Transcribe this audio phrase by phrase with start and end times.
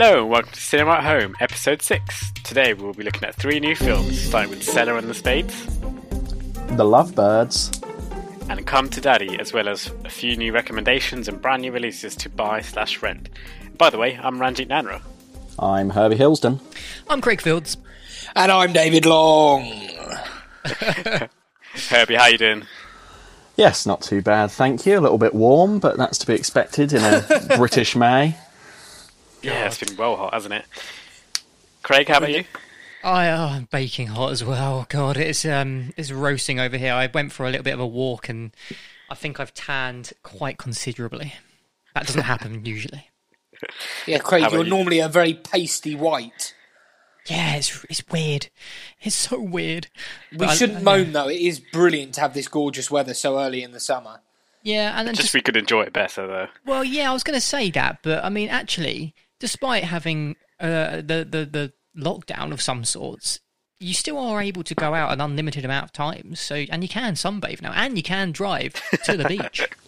[0.00, 2.30] Hello and welcome to Cinema at Home, episode 6.
[2.44, 6.84] Today we'll be looking at three new films, starting with Selah and the Spades The
[6.84, 7.82] Lovebirds.
[8.48, 12.14] and Come to Daddy, as well as a few new recommendations and brand new releases
[12.14, 13.28] to buy slash rent.
[13.76, 15.02] By the way, I'm Ranjit Nanra.
[15.58, 16.60] I'm Herbie Hillsden.
[17.10, 17.76] I'm Craig Fields.
[18.36, 19.64] And I'm David Long.
[21.88, 22.62] Herbie, how you doing?
[23.56, 24.96] Yes, not too bad, thank you.
[24.96, 28.36] A little bit warm, but that's to be expected in a British May.
[29.42, 30.64] Yeah, it's been well hot, hasn't it?
[31.82, 32.44] Craig, how about you?
[33.04, 34.86] I, oh, I'm baking hot as well.
[34.88, 36.92] God, it's um, it's roasting over here.
[36.92, 38.50] I went for a little bit of a walk, and
[39.08, 41.34] I think I've tanned quite considerably.
[41.94, 43.08] That doesn't happen usually.
[44.06, 44.70] Yeah, Craig, you're you?
[44.70, 46.54] normally a very pasty white.
[47.26, 48.48] Yeah, it's it's weird.
[49.00, 49.88] It's so weird.
[50.32, 51.28] We But shouldn't moan though.
[51.28, 54.20] It is brilliant to have this gorgeous weather so early in the summer.
[54.62, 56.48] Yeah, and then Just just, we could enjoy it better, though.
[56.66, 60.96] well, yeah, I was going to say that, but I mean, actually, despite having uh,
[60.96, 63.40] the the the lockdown of some sorts.
[63.80, 66.88] You still are able to go out an unlimited amount of times, so and you
[66.88, 68.72] can sunbathe now, and you can drive
[69.04, 69.68] to the beach.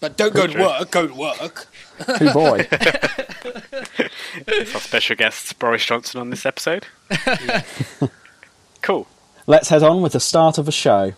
[0.00, 0.90] But don't go to work.
[0.90, 1.66] Go to work.
[2.18, 2.66] Who boy?
[4.46, 6.86] It's our special guest, Boris Johnson, on this episode.
[8.82, 9.06] cool.
[9.46, 11.14] Let's head on with the start of the show.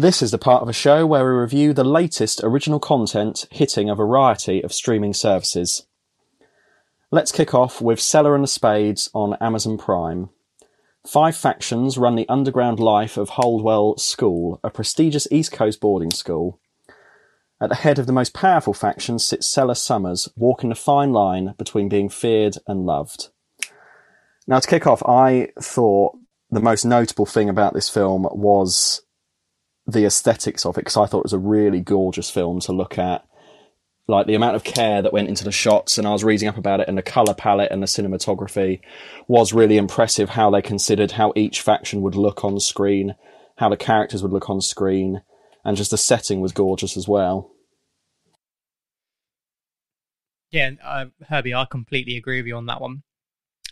[0.00, 3.90] This is the part of a show where we review the latest original content hitting
[3.90, 5.86] a variety of streaming services.
[7.10, 10.30] Let's kick off with Selah and the Spades on Amazon Prime.
[11.06, 16.58] Five factions run the underground life of Haldwell School, a prestigious East Coast boarding school.
[17.60, 21.54] At the head of the most powerful faction sits Selah Summers, walking the fine line
[21.58, 23.28] between being feared and loved.
[24.46, 26.16] Now, to kick off, I thought
[26.50, 29.02] the most notable thing about this film was
[29.90, 32.98] the aesthetics of it, because I thought it was a really gorgeous film to look
[32.98, 33.24] at.
[34.06, 36.56] Like the amount of care that went into the shots, and I was reading up
[36.56, 38.80] about it, and the colour palette and the cinematography
[39.28, 40.30] was really impressive.
[40.30, 43.14] How they considered how each faction would look on screen,
[43.58, 45.22] how the characters would look on screen,
[45.64, 47.52] and just the setting was gorgeous as well.
[50.50, 53.04] Yeah, uh, Herbie, I completely agree with you on that one.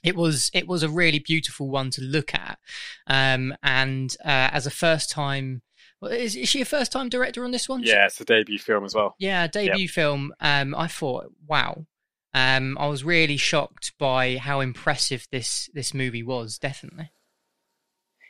[0.04, 2.60] It was it was a really beautiful one to look at,
[3.08, 5.62] um, and uh, as a first time,
[6.00, 7.82] well, is, is she a first time director on this one?
[7.82, 9.14] Yeah, it's a debut film as well.
[9.18, 10.32] yeah, debut film.
[10.40, 11.86] Um, I thought, wow.
[12.34, 16.58] Um, I was really shocked by how impressive this this movie was.
[16.58, 17.10] Definitely.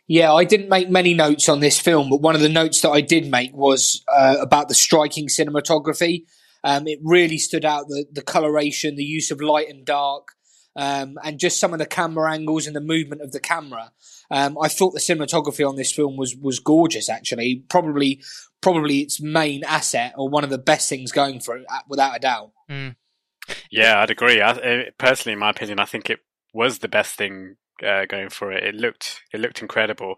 [0.07, 2.91] Yeah, I didn't make many notes on this film, but one of the notes that
[2.91, 6.25] I did make was uh, about the striking cinematography.
[6.65, 10.28] Um, it really stood out the the coloration, the use of light and dark,
[10.75, 13.93] um, and just some of the camera angles and the movement of the camera.
[14.31, 17.09] Um, I thought the cinematography on this film was was gorgeous.
[17.09, 18.22] Actually, probably
[18.61, 22.16] probably its main asset or one of the best things going for it, uh, without
[22.16, 22.53] a doubt.
[22.71, 22.97] Mm.
[23.71, 24.41] Yeah, I'd agree.
[24.41, 26.21] I, uh, personally, in my opinion, I think it
[26.53, 27.56] was the best thing
[27.87, 28.65] uh, going for it.
[28.65, 30.16] It looked it looked incredible,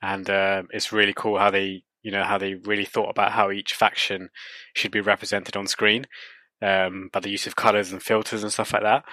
[0.00, 3.50] and um it's really cool how they you know how they really thought about how
[3.50, 4.30] each faction
[4.74, 6.06] should be represented on screen,
[6.62, 9.04] um, by the use of colors and filters and stuff like that.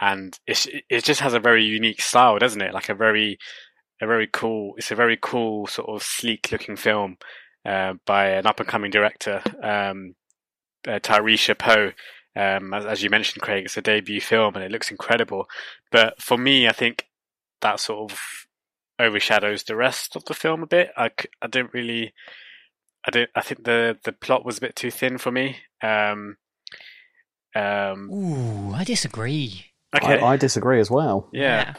[0.00, 2.72] And it's, it just has a very unique style, doesn't it?
[2.72, 3.38] Like a very
[4.00, 4.74] a very cool.
[4.76, 7.18] It's a very cool sort of sleek looking film
[7.64, 10.14] uh, by an up and coming director, um,
[10.86, 11.92] uh, Tayarisha Poe.
[12.36, 15.46] Um, as, as you mentioned, Craig, it's a debut film and it looks incredible.
[15.90, 17.06] But for me, I think
[17.60, 18.20] that sort of
[18.98, 20.90] overshadows the rest of the film a bit.
[20.96, 21.10] I,
[21.42, 22.12] I didn't really,
[23.06, 23.28] I did.
[23.34, 25.56] I think the the plot was a bit too thin for me.
[25.82, 26.36] Um,
[27.54, 29.66] um, Ooh, I disagree.
[29.96, 31.28] okay, I, I disagree as well.
[31.32, 31.74] yeah,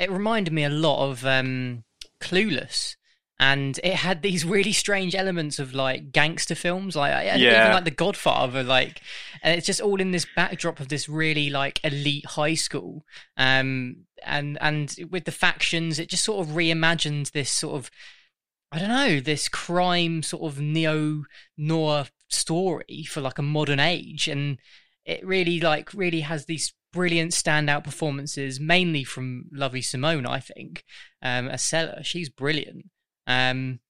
[0.00, 1.84] It reminded me a lot of um,
[2.20, 2.96] Clueless.
[3.38, 7.84] And it had these really strange elements of like gangster films, like and even like
[7.84, 9.00] The Godfather, like,
[9.42, 13.06] and it's just all in this backdrop of this really like elite high school,
[13.38, 17.90] um, and and with the factions, it just sort of reimagined this sort of,
[18.70, 21.24] I don't know, this crime sort of neo
[21.56, 24.58] noir story for like a modern age, and
[25.06, 30.84] it really like really has these brilliant standout performances, mainly from Lovie Simone, I think,
[31.22, 32.02] um, as Selah.
[32.02, 32.86] She's brilliant.
[33.26, 33.80] Um,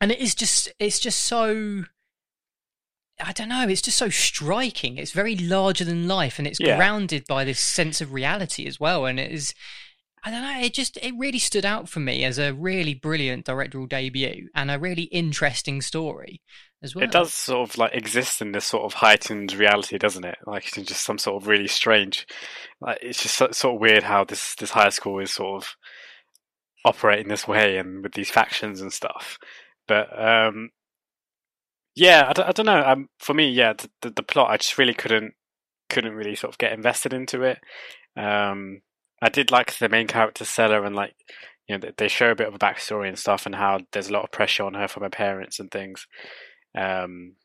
[0.00, 1.84] and it is just it's just so
[3.24, 4.96] I don't know, it's just so striking.
[4.96, 6.76] It's very larger than life and it's Yeah.
[6.76, 9.06] grounded by this sense of reality as well.
[9.06, 9.54] And it is
[10.24, 13.44] I don't know, it just it really stood out for me as a really brilliant
[13.44, 16.40] directorial debut and a really interesting story
[16.82, 17.04] as well.
[17.04, 20.38] It does sort of like exist in this sort of heightened reality, doesn't it?
[20.46, 22.26] Like it's just some sort of really strange.
[22.80, 25.76] Like it's just so, sort of weird how this this high school is sort of
[26.84, 29.38] operating this way and with these factions and stuff.
[29.86, 30.70] But um,
[31.94, 32.82] yeah, I don't, I don't know.
[32.84, 35.34] Um, for me, yeah, the, the plot I just really couldn't
[35.90, 37.58] couldn't really sort of get invested into it.
[38.16, 38.80] Um,
[39.20, 41.14] I did like the main character Stella and like
[41.68, 44.08] you know they- they show a bit of a backstory and stuff and how there's
[44.08, 46.06] a lot of pressure on her from her parents and things.
[46.74, 47.36] Um,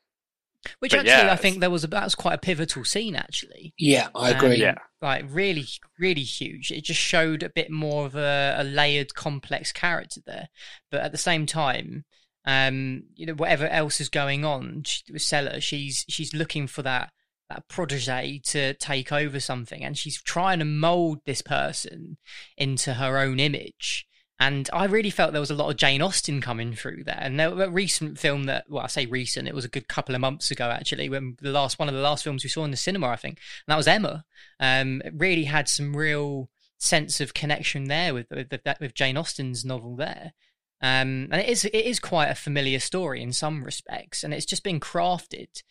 [0.79, 3.73] Which actually yeah, I think there was a, that was quite a pivotal scene actually.
[3.77, 4.57] Yeah, I Um, agree.
[4.57, 4.75] Yeah.
[5.01, 5.65] Like really,
[5.99, 6.71] really huge.
[6.71, 10.49] It just showed a bit more of a, a layered, complex character there.
[10.91, 12.05] But at the same time,
[12.45, 16.81] um, you know, whatever else is going on she, with Stella, she's she's looking for
[16.81, 17.11] that
[17.49, 22.17] that protege to take over something, and she's trying to mold this person
[22.57, 24.06] into her own image.
[24.39, 27.17] And I really felt there was a lot of Jane Austen coming through there.
[27.19, 30.13] And there, a recent film that, well, I say recent, it was a good couple
[30.13, 32.71] of months ago actually, when the last one of the last films we saw in
[32.71, 34.25] the cinema, I think, and that was Emma.
[34.59, 39.17] Um, it really had some real sense of connection there with with, with, with Jane
[39.17, 40.33] Austen's novel there.
[40.81, 44.45] Um, and it is it is quite a familiar story in some respects, and it's
[44.45, 45.63] just been crafted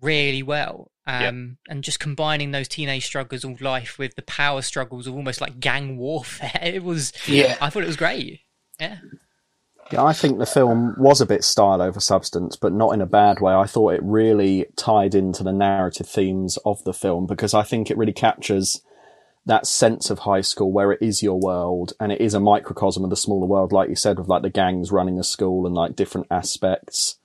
[0.00, 0.90] really well.
[1.06, 5.40] Um, and just combining those teenage struggles of life with the power struggles of almost
[5.40, 7.56] like gang warfare, it was Yeah.
[7.60, 8.40] I thought it was great.
[8.78, 8.98] Yeah.
[9.90, 13.06] Yeah, I think the film was a bit style over substance, but not in a
[13.06, 13.52] bad way.
[13.52, 17.90] I thought it really tied into the narrative themes of the film because I think
[17.90, 18.82] it really captures
[19.46, 23.02] that sense of high school where it is your world and it is a microcosm
[23.02, 25.74] of the smaller world, like you said, with like the gangs running a school and
[25.74, 27.16] like different aspects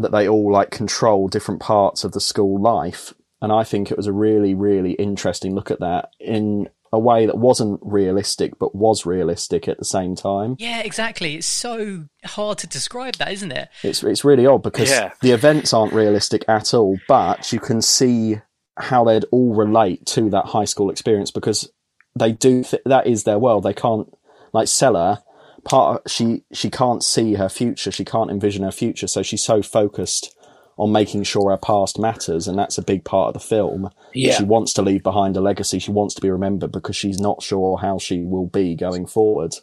[0.00, 3.14] that they all like control different parts of the school life.
[3.42, 7.24] And I think it was a really, really interesting look at that in a way
[7.26, 10.56] that wasn't realistic, but was realistic at the same time.
[10.58, 11.36] Yeah, exactly.
[11.36, 13.68] It's so hard to describe that, isn't it?
[13.82, 15.12] It's it's really odd because Yeah.
[15.22, 18.40] the events aren't realistic at all, but you can see
[18.76, 21.70] how they'd all relate to that high school experience because
[22.18, 23.62] they do th- that is their world.
[23.62, 24.12] They can't
[24.52, 25.22] like Stella
[25.64, 27.90] part of, she she can't see her future.
[27.90, 30.34] She can't envision her future, so she's so focused
[30.76, 33.90] on making sure her past matters, and that's a big part of the film.
[34.14, 34.34] Yeah.
[34.34, 35.78] She wants to leave behind a legacy.
[35.78, 39.54] She wants to be remembered because she's not sure how she will be going forward.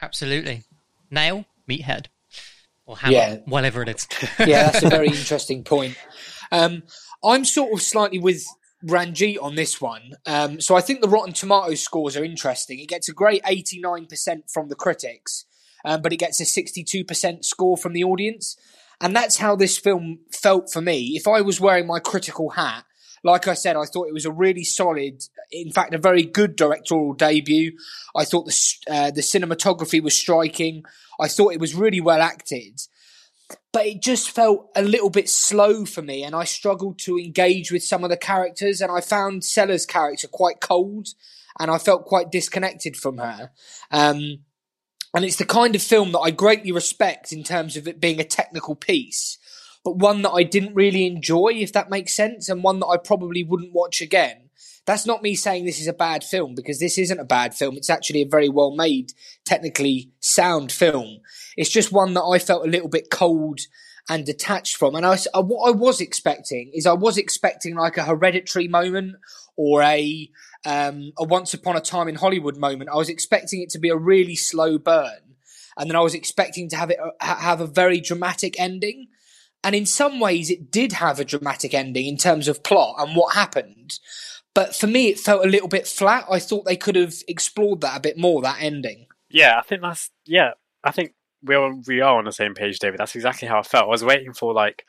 [0.00, 0.64] Absolutely.
[1.10, 2.06] Nail, meathead.
[2.86, 3.36] Or hammer, Yeah.
[3.44, 4.08] whatever it is.
[4.38, 5.96] yeah, that's a very interesting point.
[6.50, 6.82] Um,
[7.22, 8.44] I'm sort of slightly with
[8.84, 10.14] Ranjit on this one.
[10.26, 12.78] Um, so I think the Rotten Tomatoes scores are interesting.
[12.78, 15.46] It gets a great 89% from the critics,
[15.84, 18.56] um, but it gets a 62% score from the audience.
[19.00, 21.16] And that's how this film felt for me.
[21.16, 22.84] If I was wearing my critical hat,
[23.24, 26.54] like I said, I thought it was a really solid, in fact, a very good
[26.54, 27.76] directorial debut.
[28.16, 30.84] I thought the uh, the cinematography was striking.
[31.20, 32.80] I thought it was really well acted
[33.72, 37.70] but it just felt a little bit slow for me and I struggled to engage
[37.70, 41.08] with some of the characters and I found Selah's character quite cold
[41.58, 43.50] and I felt quite disconnected from her.
[43.90, 44.40] Um,
[45.14, 48.20] and it's the kind of film that I greatly respect in terms of it being
[48.20, 49.38] a technical piece,
[49.84, 52.98] but one that I didn't really enjoy, if that makes sense, and one that I
[52.98, 54.47] probably wouldn't watch again.
[54.88, 57.76] That's not me saying this is a bad film because this isn't a bad film.
[57.76, 59.12] It's actually a very well made,
[59.44, 61.18] technically sound film.
[61.58, 63.60] It's just one that I felt a little bit cold
[64.08, 64.94] and detached from.
[64.94, 69.16] And I, uh, what I was expecting is I was expecting like a hereditary moment
[69.58, 70.30] or a
[70.64, 72.88] um, a Once Upon a Time in Hollywood moment.
[72.88, 75.34] I was expecting it to be a really slow burn,
[75.76, 79.08] and then I was expecting to have it uh, ha- have a very dramatic ending.
[79.62, 83.14] And in some ways, it did have a dramatic ending in terms of plot and
[83.14, 83.98] what happened.
[84.58, 86.24] But for me, it felt a little bit flat.
[86.28, 88.42] I thought they could have explored that a bit more.
[88.42, 89.06] That ending.
[89.30, 90.54] Yeah, I think that's yeah.
[90.82, 92.98] I think we are we are on the same page, David.
[92.98, 93.84] That's exactly how I felt.
[93.84, 94.84] I was waiting for like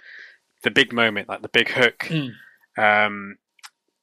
[0.64, 2.32] the big moment, like the big hook, Mm.
[2.80, 3.36] um,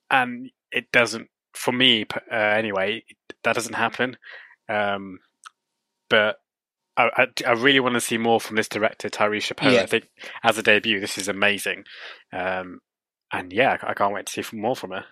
[0.08, 1.30] and it doesn't.
[1.52, 3.02] For me, uh, anyway,
[3.42, 4.18] that doesn't happen.
[4.68, 5.18] Um,
[6.08, 6.36] but
[6.96, 9.70] I, I, I really want to see more from this director, Tayarisha Poe.
[9.70, 9.82] Yeah.
[9.82, 10.08] I think
[10.44, 11.86] as a debut, this is amazing.
[12.32, 12.82] Um,
[13.32, 15.06] and yeah, I can't wait to see more from her.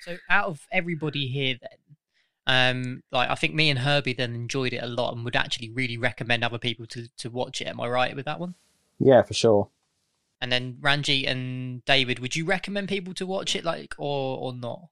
[0.00, 1.78] So out of everybody here then,
[2.46, 5.70] um, like I think me and Herbie then enjoyed it a lot and would actually
[5.70, 7.66] really recommend other people to, to watch it.
[7.66, 8.54] Am I right with that one?
[8.98, 9.68] Yeah, for sure.
[10.40, 14.54] And then Ranji and David, would you recommend people to watch it like or or
[14.54, 14.88] not?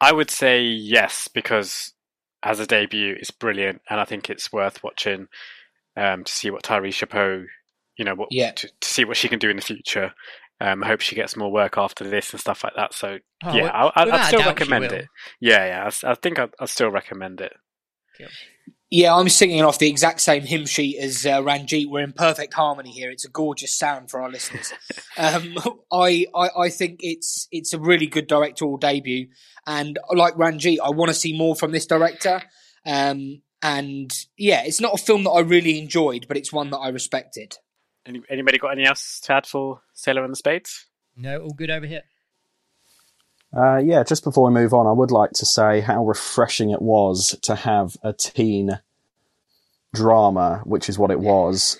[0.00, 1.92] I would say yes because
[2.42, 5.28] as a debut, it's brilliant, and I think it's worth watching
[5.96, 7.44] um, to see what Tayarisha Poe,
[7.96, 8.50] you know, what Yeah.
[8.52, 10.12] to, to see what she can do in the future.
[10.64, 12.94] Um, I hope she gets more work after this and stuff like that.
[12.94, 15.08] So Oh, yeah, I, I, I'd still recommend it.
[15.40, 17.52] Yeah, yeah, I s- I, think I'd, I'd still recommend it.
[18.90, 21.88] Yeah, I'm singing off the exact same hymn sheet as uh, Ranjit.
[21.88, 23.10] We're in perfect harmony here.
[23.10, 24.72] It's a gorgeous sound for our listeners.
[25.18, 25.54] um,
[25.90, 29.28] I, I I think it's it's a really good directorial debut,
[29.66, 32.42] and like Ranjit, I want to see more from this director.
[32.84, 36.78] Um, and yeah, it's not a film that I really enjoyed, but it's one that
[36.78, 37.56] I respected.
[38.06, 40.86] Any, anybody got any else to add for Selah and the Spades?
[41.16, 42.02] No, all good over here.
[43.54, 46.80] Uh, yeah, just before we move on, I would like to say how refreshing it
[46.80, 48.80] was to have a teen
[49.94, 51.78] drama, which is what it was,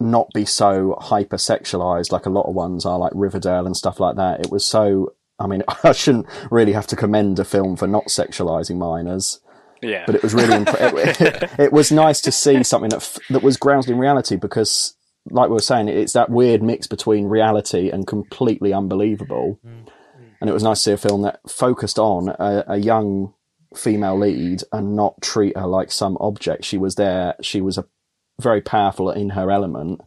[0.00, 4.16] not be so hypersexualized like a lot of ones are, like Riverdale and stuff like
[4.16, 4.40] that.
[4.40, 5.14] It was so.
[5.38, 9.40] I mean, I shouldn't really have to commend a film for not sexualizing minors,
[9.82, 13.18] Yeah, but it was really impre- it, it was nice to see something that f-
[13.28, 14.96] that was grounded in reality because,
[15.30, 19.60] like we were saying, it's that weird mix between reality and completely unbelievable.
[19.64, 19.88] Mm.
[20.40, 23.32] And it was nice to see a film that focused on a, a young
[23.76, 26.64] female lead and not treat her like some object.
[26.64, 27.34] She was there.
[27.40, 27.86] She was a
[28.40, 30.00] very powerful in her element,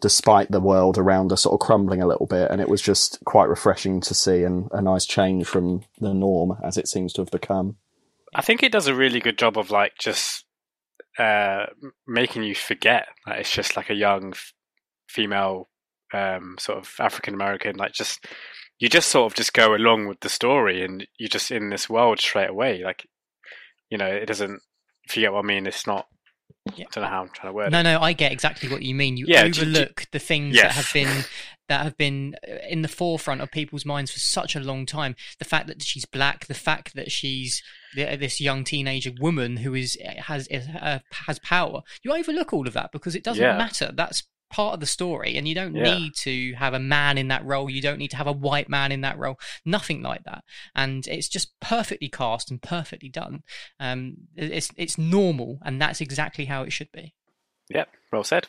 [0.00, 2.50] despite the world around her sort of crumbling a little bit.
[2.50, 6.58] And it was just quite refreshing to see and a nice change from the norm
[6.62, 7.76] as it seems to have become.
[8.34, 10.43] I think it does a really good job of like just
[11.18, 11.66] uh,
[12.06, 14.52] making you forget that it's just like a young f-
[15.08, 15.68] female,
[16.12, 17.76] um, sort of African American.
[17.76, 18.26] Like just
[18.80, 21.88] you just sort of just go along with the story, and you're just in this
[21.88, 22.82] world straight away.
[22.82, 23.06] Like
[23.90, 24.60] you know, it doesn't.
[25.06, 26.06] If you get what I mean, it's not.
[26.74, 26.86] Yeah.
[26.86, 27.82] I don't know how I'm trying to word No, it.
[27.84, 29.16] no, I get exactly what you mean.
[29.18, 31.24] You Yeah, do- do- overlook the things that have been
[31.68, 35.16] that have been uh, in the forefront of people's minds for such a long time.
[35.38, 37.62] The fact that she's black, the fact that she's
[37.94, 41.82] this young teenager woman who is has is, uh, has power.
[42.02, 43.56] You overlook all of that because it doesn't Yeah.
[43.56, 43.92] matter.
[43.94, 45.96] That's part of the story, and you don't Yeah.
[45.98, 47.68] need to have a man in that role.
[47.70, 49.36] You don't need to have a white man in that role.
[49.64, 50.44] Nothing like that.
[50.76, 53.42] And it's just perfectly cast and perfectly done.
[53.80, 57.14] Um, it's it's normal, and that's exactly how it should be.
[57.70, 58.46] Yep, well said.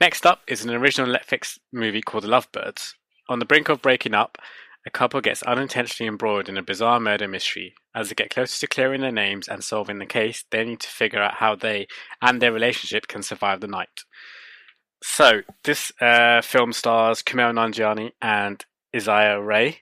[0.00, 2.94] Next up is an original Netflix movie called The Lovebirds.
[3.28, 4.38] On the brink of breaking up,
[4.86, 7.74] a couple gets unintentionally embroiled in a bizarre murder mystery.
[7.94, 10.88] As they get closer to clearing their names and solving the case, they need to
[10.88, 11.86] figure out how they
[12.22, 14.04] and their relationship can survive the night.
[15.02, 18.64] So, this uh, film stars Kumail Nanjiani and
[18.94, 19.80] Issa Rae.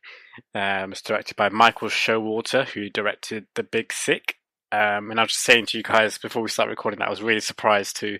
[0.52, 4.34] Um, it's directed by Michael Showalter, who directed The Big Sick.
[4.72, 7.10] Um, and I was just saying to you guys before we start recording that I
[7.10, 8.18] was really surprised to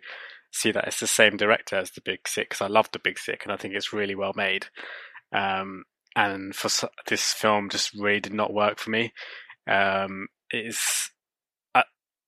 [0.52, 3.18] see that it's the same director as The Big Sick because I love The Big
[3.18, 4.66] Sick and I think it's really well made.
[5.32, 5.84] Um,
[6.16, 9.12] and for this film, just really did not work for me.
[9.68, 11.10] Um, it's
[11.74, 11.82] uh,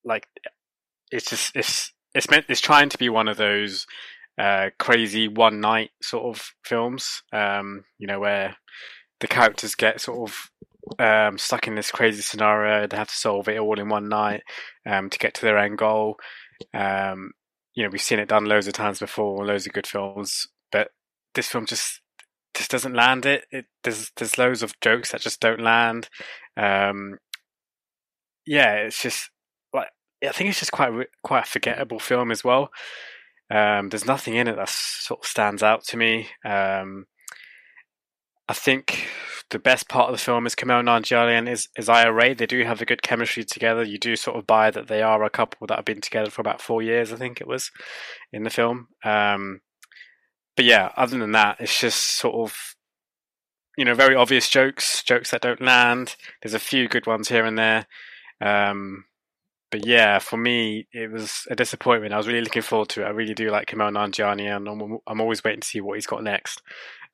[0.04, 0.26] like
[1.10, 3.86] it's just it's it's meant it's trying to be one of those
[4.38, 7.22] uh, crazy one night sort of films.
[7.32, 8.56] Um, you know where
[9.20, 10.50] the characters get sort of
[10.98, 12.86] um, stuck in this crazy scenario.
[12.86, 14.42] They have to solve it all in one night
[14.86, 16.16] um, to get to their end goal.
[16.74, 17.32] Um,
[17.80, 20.88] you know, we've seen it done loads of times before, loads of good films, but
[21.34, 22.02] this film just
[22.52, 23.46] just doesn't land it.
[23.50, 26.10] it there's there's loads of jokes that just don't land.
[26.58, 27.16] Um,
[28.44, 29.30] yeah, it's just
[29.72, 29.88] like
[30.22, 32.68] I think it's just quite quite a forgettable film as well.
[33.50, 36.28] Um, there's nothing in it that sort of stands out to me.
[36.44, 37.06] Um,
[38.46, 39.08] I think
[39.50, 42.34] the best part of the film is Kumail Nanjiani and is Issa Rae.
[42.34, 43.82] They do have a good chemistry together.
[43.82, 46.40] You do sort of buy that they are a couple that have been together for
[46.40, 47.70] about four years, I think it was,
[48.32, 48.88] in the film.
[49.04, 49.60] Um,
[50.56, 52.76] but yeah, other than that, it's just sort of
[53.76, 56.16] you know very obvious jokes, jokes that don't land.
[56.42, 57.86] There's a few good ones here and there.
[58.40, 59.04] Um,
[59.70, 62.12] but yeah, for me, it was a disappointment.
[62.12, 63.06] I was really looking forward to it.
[63.06, 66.06] I really do like Kumail Nanjiani, and I'm, I'm always waiting to see what he's
[66.06, 66.60] got next.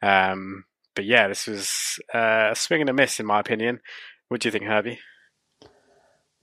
[0.02, 0.64] Um,
[0.96, 3.80] but yeah, this was uh, a swing and a miss, in my opinion.
[4.28, 4.98] What do you think, Herbie?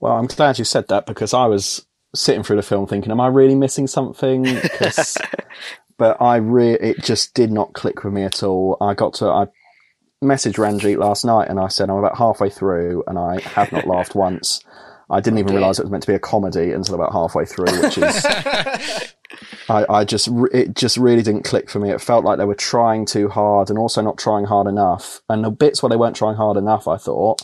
[0.00, 3.20] Well, I'm glad you said that because I was sitting through the film thinking, am
[3.20, 4.44] I really missing something?
[5.98, 8.76] but I re- it just did not click with me at all.
[8.80, 9.46] I got to, I
[10.22, 13.86] messaged Ranjit last night and I said, I'm about halfway through and I have not
[13.86, 14.60] laughed once.
[15.10, 17.82] I didn't even realise it was meant to be a comedy until about halfway through,
[17.82, 18.26] which is,
[19.68, 21.90] I, I just, it just really didn't click for me.
[21.90, 25.20] It felt like they were trying too hard and also not trying hard enough.
[25.28, 27.42] And the bits where they weren't trying hard enough, I thought,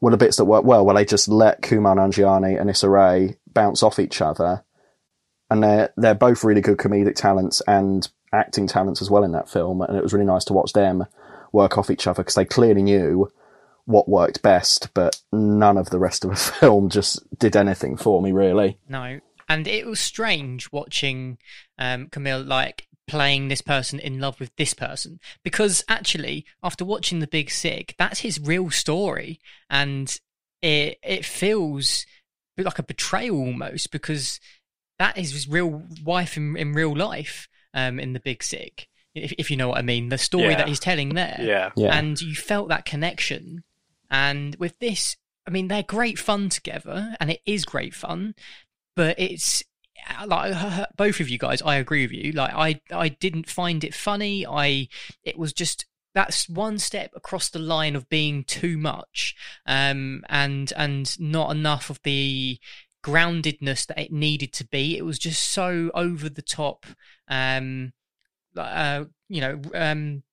[0.00, 3.36] were the bits that worked well, where they just let Kumail Nanjiani and Issa Rae
[3.52, 4.64] bounce off each other.
[5.50, 9.48] And they're, they're both really good comedic talents and acting talents as well in that
[9.48, 9.80] film.
[9.80, 11.06] And it was really nice to watch them
[11.52, 13.30] work off each other because they clearly knew
[13.88, 18.20] what worked best, but none of the rest of the film just did anything for
[18.20, 18.78] me, really.
[18.88, 19.18] No,
[19.48, 21.38] and it was strange watching
[21.78, 27.20] um, Camille like playing this person in love with this person because actually after watching
[27.20, 29.40] the big sick that's his real story
[29.70, 30.20] and
[30.60, 32.04] it it feels
[32.58, 34.40] like a betrayal almost because
[34.98, 39.32] that is his real wife in, in real life um, in the big sick if,
[39.38, 40.56] if you know what i mean the story Yeah.
[40.58, 41.70] that he's telling there Yeah.
[41.76, 41.96] Yeah.
[41.96, 43.64] and you felt that connection.
[44.10, 48.34] And with this, I mean, they're great fun together, and it is great fun,
[48.98, 49.62] but it's
[50.26, 51.62] like both of you guys.
[51.62, 52.32] I agree with you.
[52.32, 54.44] Like I, I didn't find it funny.
[54.44, 54.88] I,
[55.22, 55.86] it was just
[56.16, 59.36] that's one step across the line of being too much,
[59.66, 62.58] um, and and not enough of the
[63.04, 64.98] groundedness that it needed to be.
[64.98, 66.84] It was just so over the top.
[67.28, 67.92] Um,
[68.56, 70.24] uh, you know, um,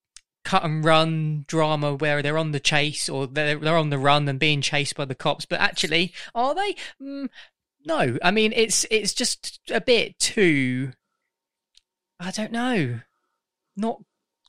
[0.44, 4.28] cut and run drama where they're on the chase or they're, they're on the run
[4.28, 5.46] and being chased by the cops.
[5.46, 6.76] But actually, are they?
[7.00, 7.30] Mm,
[7.86, 8.18] no.
[8.24, 10.92] I mean, it's it's just a bit too.
[12.20, 13.00] I don't know.
[13.76, 14.02] Not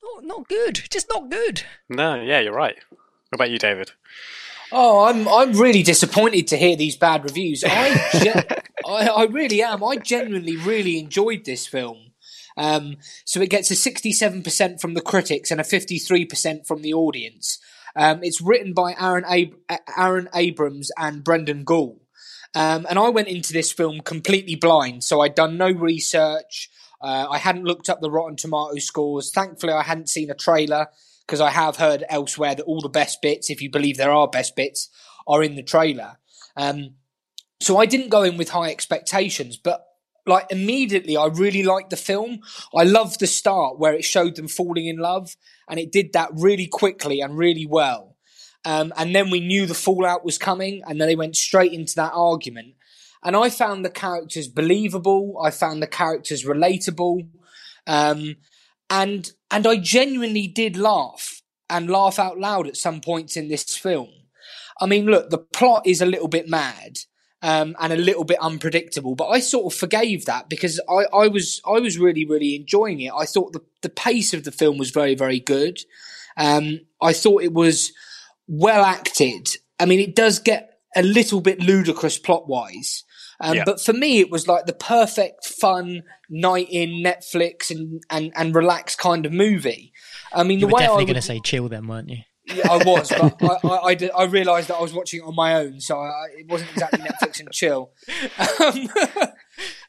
[0.02, 0.81] not not good.
[0.90, 1.62] Just not good.
[1.88, 2.76] No, yeah, you're right.
[2.90, 3.93] What about you, David?
[4.73, 7.64] Oh, I'm I'm really disappointed to hear these bad reviews.
[7.64, 9.83] I ge- I, I really am.
[9.85, 12.12] I genuinely really enjoyed this film.
[12.57, 17.59] Um, so it gets a 67% from the critics and a 53% from the audience.
[17.95, 22.00] Um, it's written by Aaron Ab- Aaron Abrams and Brendan Gould.
[22.55, 26.71] Um, and I went into this film completely blind, so I'd done no research.
[27.00, 29.31] Uh, I hadn't looked up the Rotten Tomato scores.
[29.31, 30.88] Thankfully, I hadn't seen a trailer
[31.26, 34.29] because I have heard elsewhere that all the best bits, if you believe there are
[34.29, 34.88] best bits,
[35.26, 36.19] are in the trailer.
[36.57, 36.95] Um,
[37.61, 39.85] so I didn't go in with high expectations, but
[40.26, 42.41] like immediately, I really liked the film.
[42.75, 45.37] I loved the start where it showed them falling in love,
[45.69, 48.16] and it did that really quickly and really well.
[48.67, 51.95] Um, and then we knew the fallout was coming, and then they went straight into
[51.95, 52.75] that argument.
[53.23, 55.41] And I found the characters believable.
[55.43, 57.29] I found the characters relatable.
[57.87, 58.37] Um,
[58.91, 63.76] and and I genuinely did laugh and laugh out loud at some points in this
[63.76, 64.11] film.
[64.81, 66.99] I mean, look, the plot is a little bit mad
[67.43, 71.29] um, and a little bit unpredictable, but I sort of forgave that because I, I
[71.29, 73.13] was I was really really enjoying it.
[73.17, 75.79] I thought the the pace of the film was very very good.
[76.37, 77.93] Um, I thought it was
[78.47, 79.49] well acted.
[79.78, 83.04] I mean, it does get a little bit ludicrous plot wise.
[83.41, 83.65] Um, Yeah.
[83.67, 88.54] But for me, it was like the perfect fun night in Netflix and, and, and
[88.54, 89.93] relaxed kind of movie.
[90.32, 92.09] I mean, You the were way I definitely would, going to say chill, then, weren't
[92.09, 92.19] you?
[92.47, 95.25] yeah, I was, but I, I, I, did- I realised that I was watching it
[95.26, 97.91] on my own, so I, it wasn't exactly Netflix and chill.
[98.65, 98.89] Um,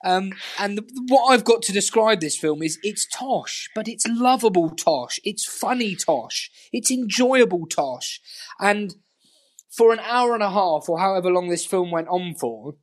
[0.03, 4.05] um, and the, what I've got to describe this film is it's tosh, but it's
[4.07, 5.19] lovable tosh.
[5.23, 6.51] It's funny tosh.
[6.71, 8.21] It's enjoyable tosh.
[8.59, 8.95] And
[9.69, 12.75] for an hour and a half, or however long this film went on for,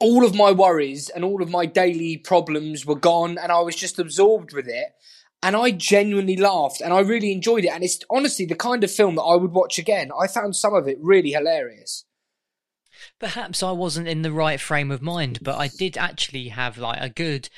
[0.00, 3.76] all of my worries and all of my daily problems were gone, and I was
[3.76, 4.94] just absorbed with it
[5.42, 7.70] and I genuinely laughed and I really enjoyed it.
[7.72, 10.10] And it's honestly the kind of film that I would watch again.
[10.18, 12.04] I found some of it really hilarious.
[13.20, 17.00] Perhaps I wasn't in the right frame of mind, but I did actually have like
[17.00, 17.48] a good,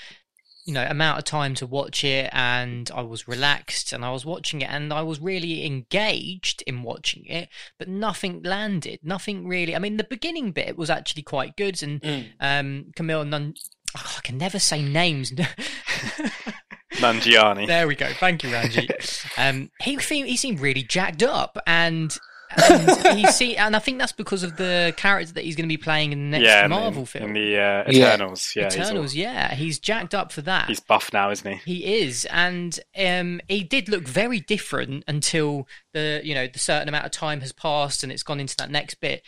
[0.66, 4.24] you know, amount of time to watch it, and I was relaxed and I was
[4.26, 7.48] watching it, and I was really engaged in watching it,
[7.78, 9.74] but nothing landed, nothing really.
[9.76, 12.26] I mean, the beginning bit was actually quite good, and Mm.
[12.40, 13.54] um, Camille Nun.
[13.96, 15.32] Oh, I can never say names.
[16.94, 17.66] Nanjiani.
[17.66, 18.12] There we go.
[18.14, 18.88] Thank you, Ranji.
[19.36, 22.16] um, he he seemed really jacked up, and
[22.56, 25.72] and he see, and I think that's because of the character that he's going to
[25.72, 28.14] be playing in the next yeah, Marvel in, film, in the uh, Yeah.
[28.14, 28.52] Eternals.
[28.56, 29.14] Yeah, he's all- Eternals.
[29.14, 30.68] yeah, he's jacked up for that.
[30.68, 31.76] He's, buff now, isn't he?
[31.76, 36.88] he is, and um, he did look very different until the you know the certain
[36.88, 39.22] amount of time has passed and it's gone into that next bit.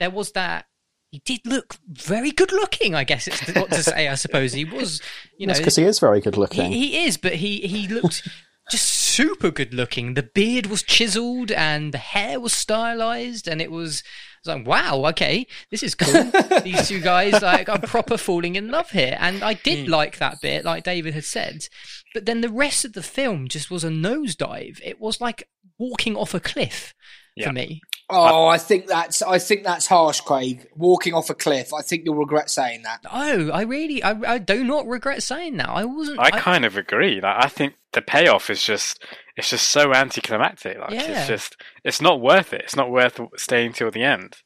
[0.00, 0.66] There was that.
[1.10, 2.94] He did look very good looking.
[2.94, 4.08] I guess it's what to say.
[4.08, 5.00] I suppose he was.
[5.38, 6.70] You know, because he is very good looking.
[6.70, 8.28] he, he is, but he he looked
[8.70, 8.84] just
[9.18, 10.14] super good looking.
[10.14, 14.04] The beard was chiseled and the hair was stylized, and it was.
[14.48, 16.30] I was like, wow, okay, this is cool.
[16.62, 19.92] These two guys like are proper falling in love here, and I did hmm.
[19.92, 21.68] like that bit, like David had said.
[22.14, 24.80] But then the rest of the film just was a nosedive.
[24.84, 26.94] It was like walking off a cliff
[27.36, 27.48] Yeah.
[27.48, 27.82] for me.
[28.10, 30.66] Oh, I think that's I think that's harsh, Craig.
[30.74, 31.74] Walking off a cliff.
[31.74, 33.00] I think you'll regret saying that.
[33.04, 35.68] Oh, I really, I, I do not regret saying that.
[35.68, 36.18] I wasn't.
[36.18, 37.20] I kind of agree.
[37.20, 39.04] Like, I think the payoff is just
[39.38, 40.76] it's just so anticlimactic.
[40.78, 41.18] Like Yeah.
[41.20, 42.60] it's just it's not worth it.
[42.64, 44.36] It's not worth staying till the end.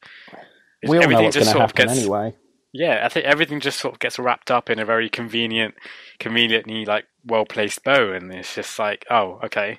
[0.83, 2.35] It's- we all know what's going just to sort of happen gets anyway.
[2.73, 3.03] yeah.
[3.05, 5.75] I think everything just sort of gets wrapped up in a very convenient,
[6.21, 9.79] conveniently like well placed bow, and it's just like oh okay,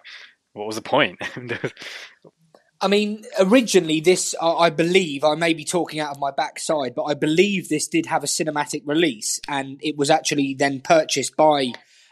[0.53, 1.19] what was the point?
[2.81, 7.03] I mean, originally this, I believe, I may be talking out of my backside, but
[7.03, 11.71] I believe this did have a cinematic release, and it was actually then purchased by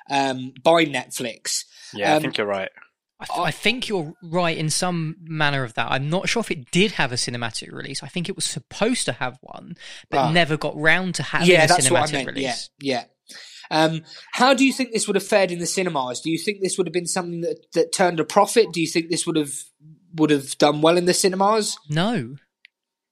[0.10, 1.66] um, by Netflix.
[1.94, 2.70] Yeah, Um, I think you're right.
[3.22, 5.92] I, th- I think you're right in some manner of that.
[5.92, 8.02] I'm not sure if it did have a cinematic release.
[8.02, 9.76] I think it was supposed to have one,
[10.10, 10.32] but Ah.
[10.32, 12.28] never got round to having yeah, a that's cinematic what I meant.
[12.30, 12.70] release.
[12.80, 13.04] Yeah, yeah.
[13.70, 14.02] Um,
[14.34, 16.20] how do you think this would have fared in the cinemas?
[16.20, 18.74] Do you think this would have been something that, that turned a profit?
[18.74, 19.54] Do you think this would have
[20.16, 21.78] would have done well in the cinemas?
[21.90, 22.36] No.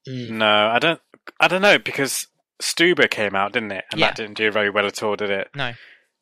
[0.06, 1.00] No, I don't.
[1.38, 2.26] I don't know because
[2.60, 3.84] Stuber came out, didn't it?
[3.92, 4.08] And Yeah.
[4.08, 5.48] that didn't do very well at all, did it?
[5.54, 5.72] No.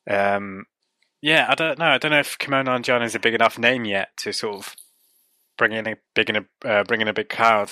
[0.08, 0.66] Um,
[1.20, 1.86] yeah, I don't know.
[1.86, 4.76] I don't know if Kumail Nanjiani is a big enough name yet to sort of
[5.56, 7.70] bring in a big in a uh, bring in a big crowd.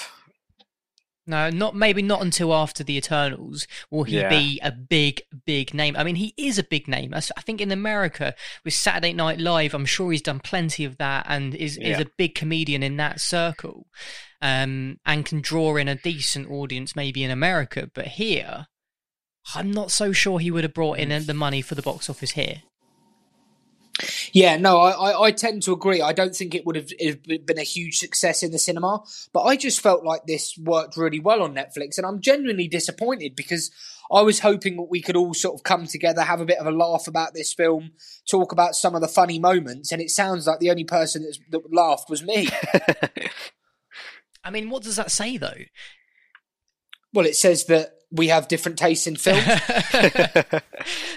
[1.29, 4.29] No, not maybe not until after the Eternals will he Yeah.
[4.29, 5.97] be a big, big name.
[5.97, 7.13] I mean, he is a big name.
[7.15, 8.33] I think in America
[8.65, 12.07] with Saturday Night Live, I'm sure he's done plenty of that and is is a
[12.17, 13.89] big comedian in that circle,
[14.41, 17.91] um, and can draw in a decent audience maybe in America.
[17.93, 18.69] But here,
[19.53, 22.33] I'm not so sure he would have brought in the money for the box office
[22.33, 22.63] here.
[24.33, 26.03] Yeah, no, I, I, I tend to agree.
[26.03, 29.43] I don't think it would have have been a huge success in the cinema, but
[29.43, 33.71] I just felt like this worked really well on Netflix, and I'm genuinely disappointed because
[34.13, 36.67] I was hoping that we could all sort of come together, have a bit of
[36.67, 37.93] a laugh about this film,
[38.29, 41.41] talk about some of the funny moments, and it sounds like the only person that's,
[41.51, 42.49] that laughed was me.
[44.45, 45.65] I mean, what does that say though?
[47.17, 49.43] well, it says that we have different tastes in film.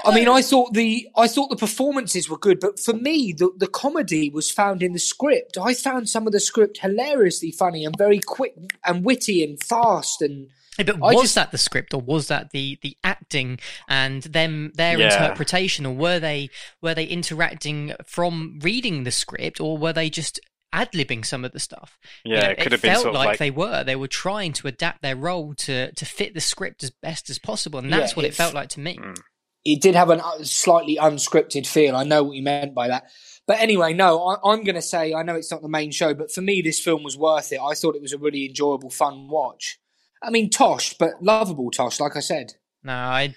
[0.05, 3.51] I mean, I thought the I thought the performances were good, but for me, the
[3.57, 5.57] the comedy was found in the script.
[5.57, 10.21] I found some of the script hilariously funny and very quick and witty and fast.
[10.21, 10.47] And
[10.77, 14.23] Hey, But I was just- that the script, or was that the the acting and
[14.23, 15.13] them their Yeah.
[15.13, 16.49] interpretation, or were they
[16.81, 20.39] were they interacting from reading the script, or were they just
[20.73, 21.97] ad libbing some of the stuff?
[22.31, 23.83] You Yeah, know, it could have been felt sort of like, like they were.
[23.83, 27.39] They were trying to adapt their role to to fit the script as best as
[27.39, 28.97] possible, and that's Yeah, what it felt like to me.
[28.97, 29.23] Mm.
[29.65, 31.95] it did have a slightly unscripted feel.
[31.95, 33.09] I know what you meant by that.
[33.45, 36.13] But anyway, no, I, I'm going to say I know it's not the main show,
[36.13, 37.59] but for me, this film was worth it.
[37.59, 39.79] I thought it was a really enjoyable, fun watch.
[40.23, 42.53] I mean, Tosh, but lovable Tosh, like I said.
[42.83, 43.35] No, I,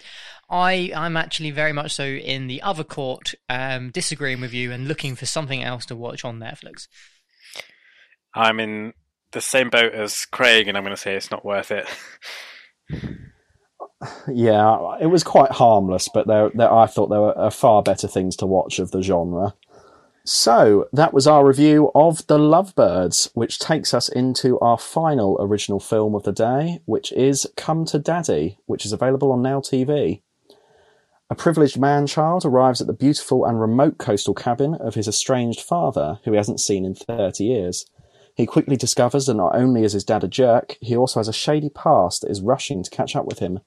[0.48, 4.86] I, I'm actually very much so in the other court, um, disagreeing with you and
[4.86, 6.86] looking for something else to watch on Netflix.
[8.34, 8.92] I'm in
[9.32, 11.88] the same boat as Craig, and I'm going to say it's not worth it.
[14.28, 18.08] Yeah, it was quite harmless, but there, there, I thought there were uh, far better
[18.08, 19.54] things to watch of the genre.
[20.24, 25.80] So that was our review of The Lovebirds, which takes us into our final original
[25.80, 30.22] film of the day, which is Come to Daddy, which is available on Now TV.
[31.32, 35.62] A privileged man child arrives at the beautiful and remote coastal cabin of his estranged
[35.62, 37.86] father, who he hasn't seen in 30 years.
[38.34, 41.32] He quickly discovers that not only is his dad a jerk, he also has a
[41.32, 43.60] shady past that is rushing to catch up with him.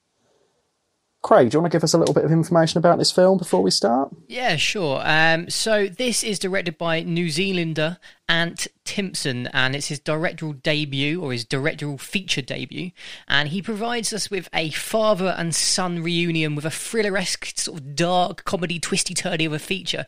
[1.24, 3.36] Craig, do you want to give us a little bit of information about this film
[3.36, 4.14] before we start?
[4.28, 5.02] Yeah, sure.
[5.02, 11.20] Um, so this is directed by New Zealander Ant Timpson, and it's his directorial debut
[11.20, 12.90] or his directorial feature debut.
[13.28, 17.94] And he provides us with a father and son reunion with a thriller-esque sort of
[17.94, 20.06] dark comedy, twisty-turdy of a feature.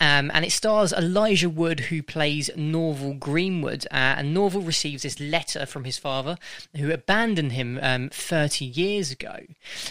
[0.00, 3.86] Um, and it stars Elijah Wood, who plays Norval Greenwood.
[3.90, 6.36] Uh, and Norval receives this letter from his father,
[6.76, 9.36] who abandoned him um, 30 years ago.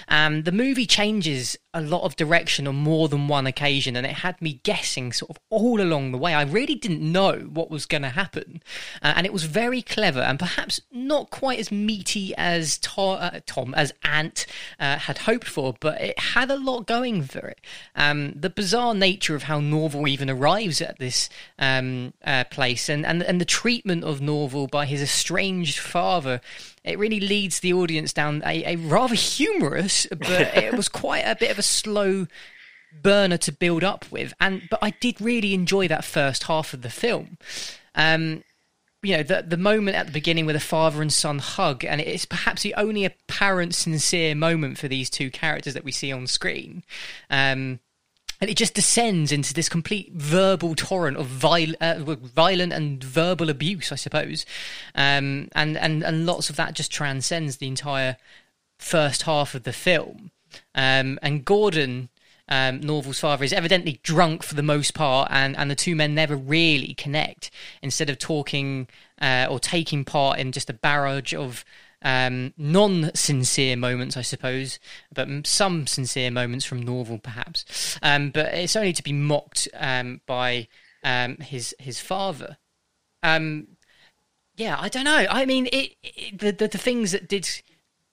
[0.08, 4.14] Um, the movie changes a lot of direction on more than one occasion, and it
[4.14, 6.34] had me guessing sort of all along the way.
[6.34, 8.62] I really didn't know what was going to happen,
[9.02, 13.40] uh, and it was very clever and perhaps not quite as meaty as To- uh,
[13.46, 14.46] Tom as Ant
[14.80, 17.62] uh, had hoped for, but it had a lot going for it.
[17.96, 23.06] Um, the bizarre nature of how Norval even arrives at this um, uh, place, and,
[23.06, 26.42] and and the treatment of Norval by his estranged father
[26.84, 31.36] it really leads the audience down a, a rather humorous, but it was quite a
[31.36, 32.28] bit of a slow
[33.02, 34.34] burner to build up with.
[34.40, 37.38] And but I did really enjoy that first half of the film.
[37.96, 38.44] Um,
[39.02, 42.00] you know, the the moment at the beginning where the father and son hug, and
[42.00, 46.26] it's perhaps the only apparent sincere moment for these two characters that we see on
[46.28, 46.84] screen.
[47.30, 47.80] Um,
[48.42, 53.50] and it just descends into this complete verbal torrent of viol- uh, violent and verbal
[53.50, 54.46] abuse, I suppose,
[54.96, 58.18] um, and and and lots of that just transcends the entire
[58.80, 60.32] first half of the film.
[60.76, 62.10] Um, and Gordon,
[62.50, 66.14] um, Norval's father, is evidently drunk for the most part, and, and the two men
[66.14, 67.52] never really connect.
[67.82, 68.88] Instead of talking
[69.22, 71.64] uh, or taking part in just a barrage of
[72.02, 74.80] um, non-sincere moments, I suppose,
[75.14, 77.98] but some sincere moments from Norval, perhaps.
[78.02, 80.68] Um, but it's only to be mocked um, by
[81.04, 82.58] um, his his father.
[83.24, 83.68] Um,
[84.56, 85.26] Yeah, I don't know.
[85.30, 87.50] I mean, it, it the, the the things that did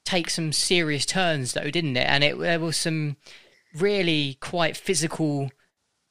[0.05, 2.07] take some serious turns, though, didn't it?
[2.09, 3.16] And it there was some
[3.74, 5.50] really quite physical,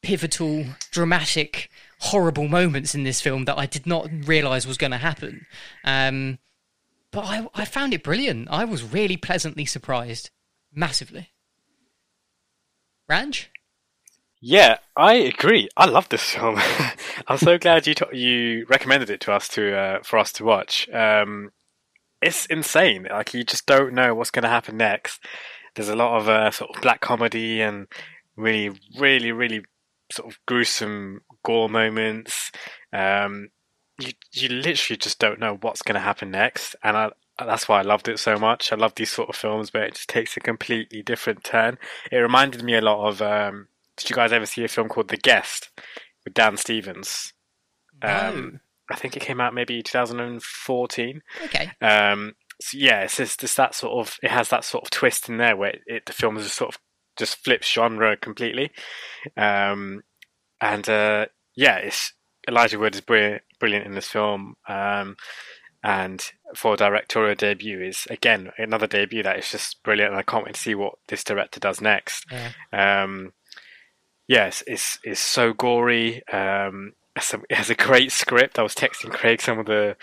[0.01, 1.69] pivotal, dramatic,
[1.99, 5.45] horrible moments in this film that I did not realise was going to happen.
[5.83, 6.39] Um,
[7.11, 8.47] but I I found it brilliant.
[8.51, 10.29] I was really pleasantly surprised,
[10.73, 11.29] massively.
[13.07, 13.49] Ranch?
[14.41, 15.67] Yeah, I agree.
[15.75, 16.59] I love this film.
[17.27, 20.45] I'm so glad you t- you recommended it to us to uh, for us to
[20.45, 20.87] watch.
[20.89, 21.51] Um,
[22.21, 23.07] it's insane.
[23.09, 25.21] Like you just don't know what's going to happen next.
[25.79, 27.87] There's a lot of uh, sort of black comedy and
[28.35, 29.63] really, really, really
[30.11, 32.51] sort of gruesome gore moments.
[32.91, 33.51] Um,
[33.97, 37.79] you you literally just don't know what's going to happen next, and I, that's why
[37.79, 38.73] I loved it so much.
[38.73, 41.77] I love these sort of films where it just takes a completely different turn.
[42.11, 43.21] It reminded me a lot of.
[43.21, 45.69] Um, did you guys ever see a film called The Guest
[46.25, 47.31] with Dan Stevens?
[48.01, 48.59] Um,
[48.91, 51.21] I think it came out maybe 2014.
[51.45, 51.71] Okay.
[51.79, 55.29] Um, so yeah, it's just, it's that sort of it has that sort of twist
[55.29, 56.81] in there where it, it the film is sort of
[57.17, 58.71] just flips genre completely.
[59.37, 60.01] Um,
[60.61, 62.13] and uh, yeah, it's
[62.47, 64.55] Elijah Wood is brilliant, brilliant in this film.
[64.67, 65.15] Um,
[65.81, 70.43] and for directorial debut is again another debut that is just brilliant, and I can't
[70.45, 72.25] wait to see what this director does next.
[72.31, 73.03] Yeah.
[73.03, 73.31] Um,
[74.27, 76.27] yes, it's it's so gory.
[76.27, 78.59] Um, some, it has a great script.
[78.59, 79.95] I was texting Craig some of the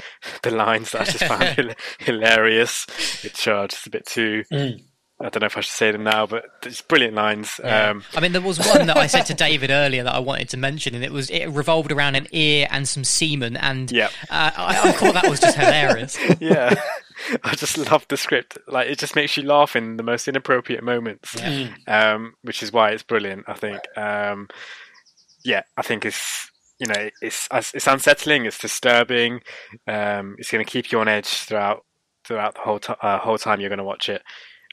[0.42, 1.74] the lines that I just found hil-
[2.20, 2.86] hilarious,
[3.22, 4.44] which are just a bit too.
[4.52, 4.82] Mm.
[5.18, 7.58] I don't know if I should say them now, but it's brilliant lines.
[7.64, 7.88] Yeah.
[7.88, 10.50] Um, I mean, there was one that I said to David earlier that I wanted
[10.50, 14.08] to mention, and it was it revolved around an ear and some semen, and Yeah.
[14.28, 16.18] uh, I, I thought that was just hilarious.
[16.40, 16.74] yeah,
[17.42, 18.58] I just love the script.
[18.68, 21.72] Like it just makes you laugh in the most inappropriate moments, Mm.
[21.88, 23.44] um, which is why it's brilliant.
[23.48, 23.78] I think.
[23.96, 24.48] Um,
[25.46, 28.44] yeah, I think it's you know it's it's unsettling.
[28.44, 29.40] It's disturbing.
[29.86, 31.84] Um, it's going to keep you on edge throughout
[32.24, 34.22] throughout the whole t- uh, whole time you're going to watch it.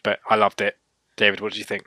[0.03, 0.77] But I loved it.
[1.15, 1.85] David, what did you think?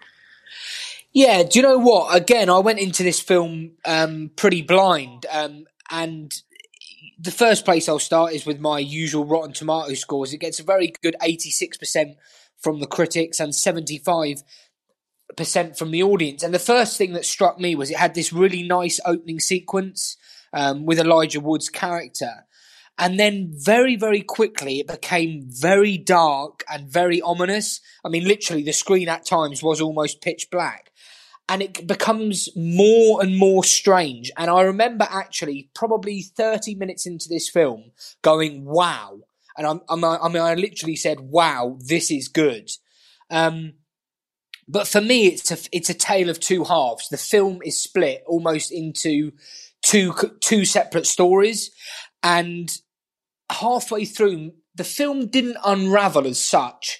[1.12, 2.14] Yeah, do you know what?
[2.14, 6.32] Again, I went into this film um, pretty blind, um, and
[7.18, 10.32] the first place I'll start is with my usual Rotten Tomato scores.
[10.32, 12.16] It gets a very good eighty-six percent
[12.58, 14.42] from the critics and seventy-five
[15.36, 16.42] percent from the audience.
[16.42, 20.16] And the first thing that struck me was it had this really nice opening sequence
[20.52, 22.46] um, with Elijah Wood's character.
[22.98, 27.80] And then very, very quickly it became very dark and very ominous.
[28.04, 30.92] I mean, literally the screen at times was almost pitch black.
[31.48, 34.32] And it becomes more and more strange.
[34.36, 39.20] And I remember actually probably 30 minutes into this film going, wow.
[39.56, 42.70] And I'm, I'm, I mean, I literally said, wow, this is good.
[43.30, 43.74] Um,
[44.68, 47.08] but for me, it's a it's a tale of two halves.
[47.08, 49.32] The film is split almost into
[49.82, 51.70] two two separate stories,
[52.22, 52.70] and
[53.50, 56.98] halfway through, the film didn't unravel as such,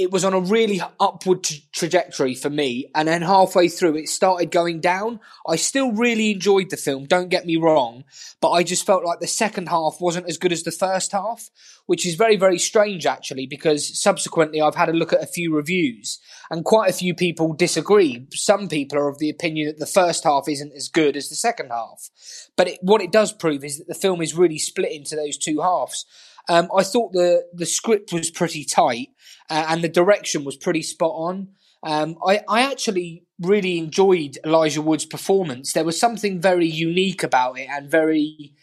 [0.00, 2.86] it was on a really upward tra- trajectory for me.
[2.94, 5.20] And then halfway through, it started going down.
[5.46, 8.04] I still really enjoyed the film, don't get me wrong,
[8.40, 11.50] but I just felt like the second half wasn't as good as the first half,
[11.84, 15.54] which is very, very strange actually, because subsequently I've had a look at a few
[15.54, 16.18] reviews
[16.50, 18.26] and quite a few people disagree.
[18.32, 21.34] Some people are of the opinion that the first half isn't as good as the
[21.34, 22.08] second half.
[22.56, 25.36] But it, what it does prove is that the film is really split into those
[25.36, 26.06] two halves.
[26.48, 29.10] Um, I thought the the script was pretty tight
[29.50, 31.48] uh, and the direction was pretty spot on.
[31.82, 35.72] Um, I, I actually really enjoyed Elijah Wood's performance.
[35.72, 38.54] There was something very unique about it and very.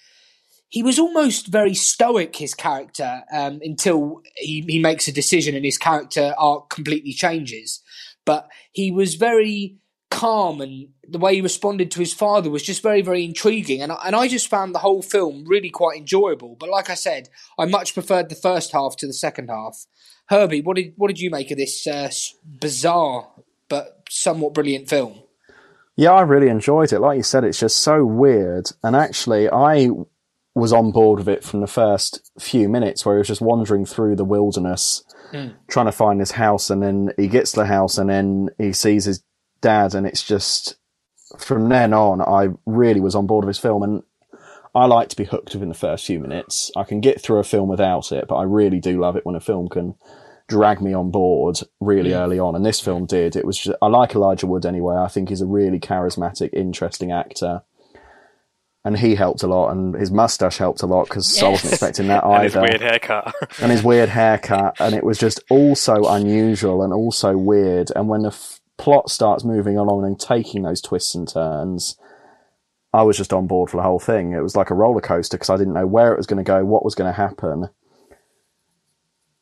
[0.69, 5.63] He was almost very stoic, his character, um, until he, he makes a decision and
[5.63, 7.81] his character arc completely changes.
[8.25, 9.77] But he was very
[10.11, 13.81] calm and the way he responded to his father was just very, very intriguing.
[13.81, 16.55] And, I- and I just found the whole film really quite enjoyable.
[16.59, 19.85] But like I said, I much preferred the first half to the second half.
[20.29, 22.09] Herbie, what did what did you make of this uh,
[22.59, 23.29] bizarre
[23.69, 25.21] but somewhat brilliant film?
[25.95, 26.99] Yeah, I really enjoyed it.
[26.99, 28.69] Like you said, it's just so weird.
[28.83, 29.89] And actually, I
[30.53, 33.85] was on board with it from the first few minutes where he was just wandering
[33.85, 35.03] through the wilderness
[35.69, 36.69] trying to find his house.
[36.69, 39.23] And then he gets to the house and then he sees his
[39.61, 39.93] dad.
[39.95, 40.75] And it's just
[41.37, 43.83] from then on, I really was on board with his film.
[43.83, 44.03] And
[44.73, 46.71] I like to be hooked within the first few minutes.
[46.75, 49.35] I can get through a film without it, but I really do love it when
[49.35, 49.95] a film can
[50.47, 52.55] drag me on board really early on.
[52.55, 53.35] And this film did.
[53.35, 54.95] It was just, I like Elijah Wood anyway.
[54.95, 57.63] I think he's a really charismatic, interesting actor.
[58.85, 62.07] And he helped a lot, and his mustache helped a lot because I wasn't expecting
[62.07, 62.59] that either.
[62.61, 63.35] And his weird haircut.
[63.61, 67.91] and his weird haircut, and it was just all so unusual and also weird.
[67.93, 71.97] And when the plot starts moving along and taking those twists and turns,
[72.93, 74.31] I was just on board for the whole thing.
[74.31, 76.47] It was like a roller coaster because I didn't know where it was going to
[76.47, 77.69] go, what was going to happen.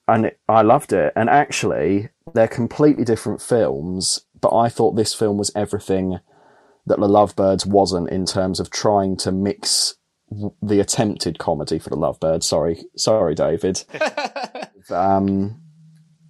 [0.08, 1.14] And it, I loved it.
[1.16, 6.20] And actually, they're completely different films, but I thought this film was everything
[6.86, 9.96] that The Lovebirds wasn't in terms of trying to mix
[10.62, 12.44] the attempted comedy for The Lovebirds.
[12.44, 13.84] Sorry, sorry, David.
[14.90, 15.62] um,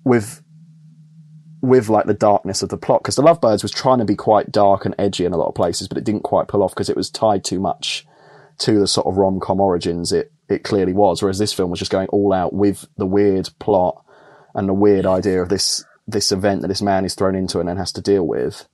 [0.05, 0.43] with
[1.65, 4.51] with like the darkness of the plot because the Lovebirds was trying to be quite
[4.51, 6.89] dark and edgy in a lot of places, but it didn't quite pull off because
[6.89, 8.05] it was tied too much
[8.59, 10.11] to the sort of rom com origins.
[10.11, 13.49] It it clearly was, whereas this film was just going all out with the weird
[13.59, 14.03] plot
[14.53, 17.67] and the weird idea of this this event that this man is thrown into and
[17.67, 18.67] then has to deal with.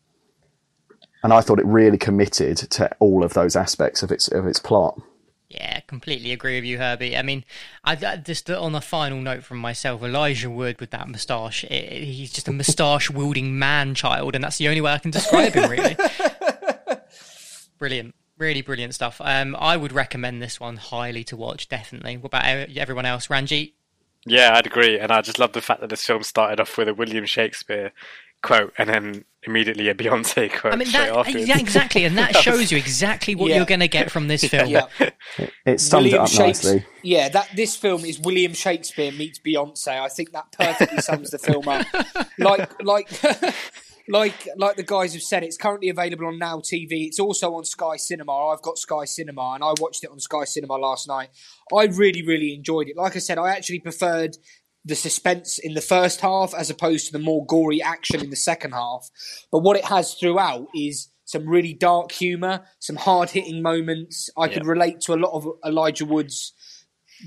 [1.23, 4.59] And I thought it really committed to all of those aspects of its of its
[4.59, 4.99] plot.
[5.53, 7.17] Yeah, completely agree with you, Herbie.
[7.17, 7.43] I mean,
[7.83, 12.31] I, I, just on a final note from myself, Elijah Wood with that moustache, he's
[12.31, 15.69] just a moustache wielding man child, and that's the only way I can describe him,
[15.69, 15.97] really.
[17.79, 19.19] brilliant, really brilliant stuff.
[19.19, 22.15] Um, I would recommend this one highly to watch, definitely.
[22.15, 22.45] What about
[22.77, 23.73] everyone else, Ranjit?
[24.25, 26.87] Yeah, I'd agree, and I just love the fact that this film started off with
[26.87, 27.91] a William Shakespeare
[28.41, 30.73] quote and then immediately a Beyonce quote.
[30.73, 33.57] I mean, that, uh, yeah, exactly, and that shows you exactly what yeah.
[33.57, 34.69] you're going to get from this film.
[34.69, 34.87] Yeah.
[35.65, 36.85] It, summed William it up nicely.
[37.03, 39.99] Yeah, that this film is William Shakespeare meets Beyonce.
[39.99, 41.85] I think that perfectly sums the film up.
[42.37, 43.09] Like, like.
[44.07, 47.07] like like the guys have said, it's currently available on Now TV.
[47.07, 48.49] It's also on Sky Cinema.
[48.49, 51.29] I've got Sky Cinema, and I watched it on Sky Cinema last night.
[51.73, 52.97] I really, really enjoyed it.
[52.97, 54.37] Like I said, I actually preferred
[54.83, 58.35] the suspense in the first half as opposed to the more gory action in the
[58.35, 59.09] second half.
[59.51, 64.29] But what it has throughout is some really dark humour, some hard hitting moments.
[64.37, 64.53] I yeah.
[64.53, 66.53] could relate to a lot of Elijah Wood's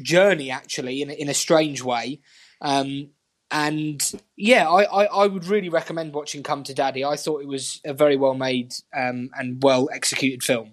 [0.03, 2.21] journey actually in a, in a strange way.
[2.61, 3.11] Um,
[3.51, 7.05] and yeah, I, I, I, would really recommend watching Come to Daddy.
[7.05, 10.73] I thought it was a very well made um, and well executed film.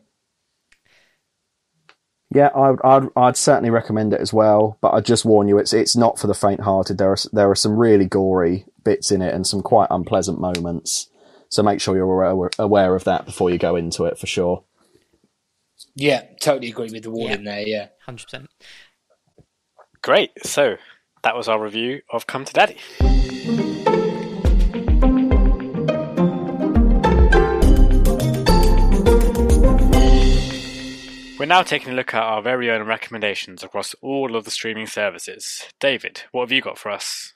[2.33, 4.77] Yeah, I'd, I'd, I'd certainly recommend it as well.
[4.81, 6.97] But I just warn you, it's it's not for the faint-hearted.
[6.97, 11.09] There are there are some really gory bits in it and some quite unpleasant moments.
[11.49, 14.63] So make sure you're aware, aware of that before you go into it for sure.
[15.95, 17.55] Yeah, totally agree with the warning yeah.
[17.55, 17.67] there.
[17.67, 18.49] Yeah, hundred percent.
[20.01, 20.31] Great.
[20.43, 20.77] So
[21.23, 22.77] that was our review of Come to Daddy.
[31.41, 34.85] We're now taking a look at our very own recommendations across all of the streaming
[34.85, 35.63] services.
[35.79, 37.33] David, what have you got for us?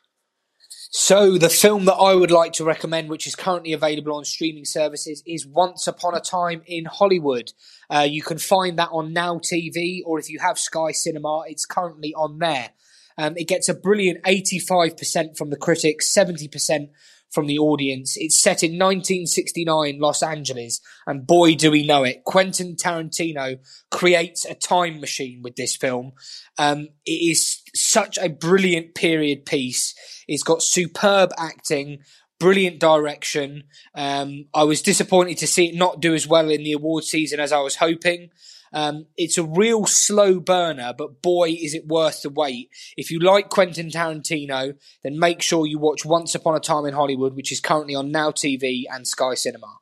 [0.92, 4.66] So, the film that I would like to recommend, which is currently available on streaming
[4.66, 7.54] services, is Once Upon a Time in Hollywood.
[7.90, 11.66] Uh, you can find that on Now TV, or if you have Sky Cinema, it's
[11.66, 12.74] currently on there.
[13.18, 16.90] Um, it gets a brilliant 85% from the critics, 70%
[17.36, 18.16] from the audience.
[18.18, 22.24] It's set in 1969 Los Angeles, and boy, do we know it.
[22.24, 23.60] Quentin Tarantino
[23.92, 26.14] creates a time machine with this film.
[26.58, 29.94] Um, it is such a brilliant period piece.
[30.28, 32.00] It's got superb acting,
[32.40, 33.64] brilliant direction.
[33.94, 37.40] Um, I was disappointed to see it not do as well in the award season
[37.40, 38.30] as I was hoping.
[38.74, 42.70] Um, it's a real slow burner, but boy, is it worth the wait.
[42.98, 46.94] If you like Quentin Tarantino, then make sure you watch Once Upon a Time in
[46.94, 49.78] Hollywood, which is currently on Now TV and Sky Cinema.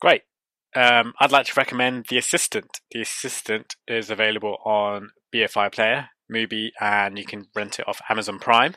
[0.00, 0.22] Great.
[0.76, 2.80] Um, I'd like to recommend The Assistant.
[2.92, 8.38] The Assistant is available on BFI Player, Mubi, and you can rent it off Amazon
[8.38, 8.76] Prime.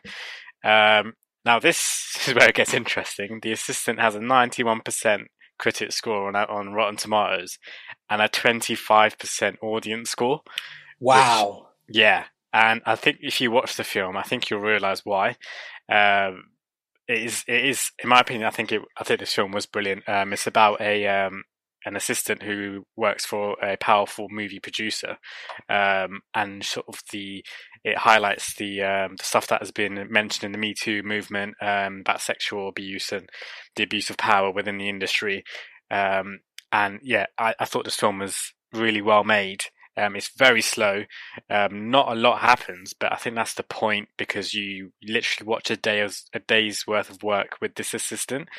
[0.63, 1.13] Um,
[1.45, 3.39] now, this is where it gets interesting.
[3.41, 5.25] The Assistant has a 91%
[5.57, 7.59] critic score on on Rotten Tomatoes
[8.09, 10.41] and a 25% audience score.
[10.99, 11.67] Wow.
[11.87, 12.25] Which, yeah.
[12.51, 15.35] And I think if you watch the film, I think you'll realize why.
[15.91, 16.45] Um,
[17.07, 19.65] it is, it is, in my opinion, I think it, I think this film was
[19.65, 20.07] brilliant.
[20.07, 21.43] Um, it's about a, um,
[21.85, 25.17] an assistant who works for a powerful movie producer,
[25.69, 27.43] um, and sort of the
[27.83, 31.55] it highlights the um, the stuff that has been mentioned in the Me Too movement
[31.61, 33.29] um, about sexual abuse and
[33.75, 35.43] the abuse of power within the industry.
[35.91, 36.39] Um,
[36.71, 39.65] and yeah, I, I, thought this film was really well made.
[39.97, 41.05] Um, it's very slow.
[41.49, 45.71] Um, not a lot happens, but I think that's the point because you literally watch
[45.71, 48.49] a day of a day's worth of work with this assistant.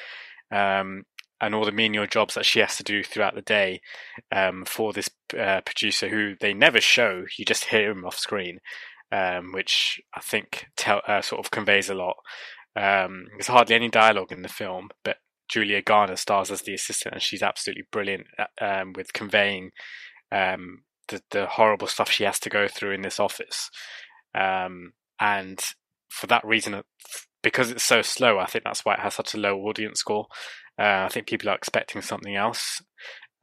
[0.51, 1.05] Um,
[1.41, 3.81] and all the menial jobs that she has to do throughout the day
[4.31, 5.09] um, for this
[5.39, 7.25] uh, producer who they never show.
[7.39, 8.59] You just hear him off screen,
[9.13, 12.17] um, which I think tell, uh, sort of conveys a lot.
[12.77, 15.17] Um, there's hardly any dialogue in the film, but
[15.51, 19.71] Julia Garner stars as the assistant, and she's absolutely brilliant at, um, with conveying
[20.31, 23.69] um, the, the, horrible stuff she has to go through in this office.
[24.33, 25.61] Um, and
[26.09, 26.81] for that reason,
[27.43, 30.27] because it's so slow, I think that's why it has such a low audience score.
[30.79, 32.81] Uh, I think people are expecting something else.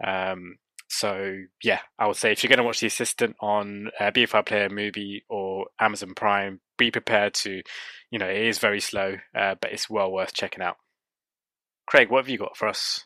[0.05, 0.55] Um,
[0.87, 4.45] So yeah, I would say if you're going to watch The Assistant on uh, BFI
[4.45, 7.61] Player Mubi or Amazon Prime, be prepared to,
[8.11, 10.77] you know, it is very slow, uh, but it's well worth checking out.
[11.87, 13.05] Craig, what have you got for us?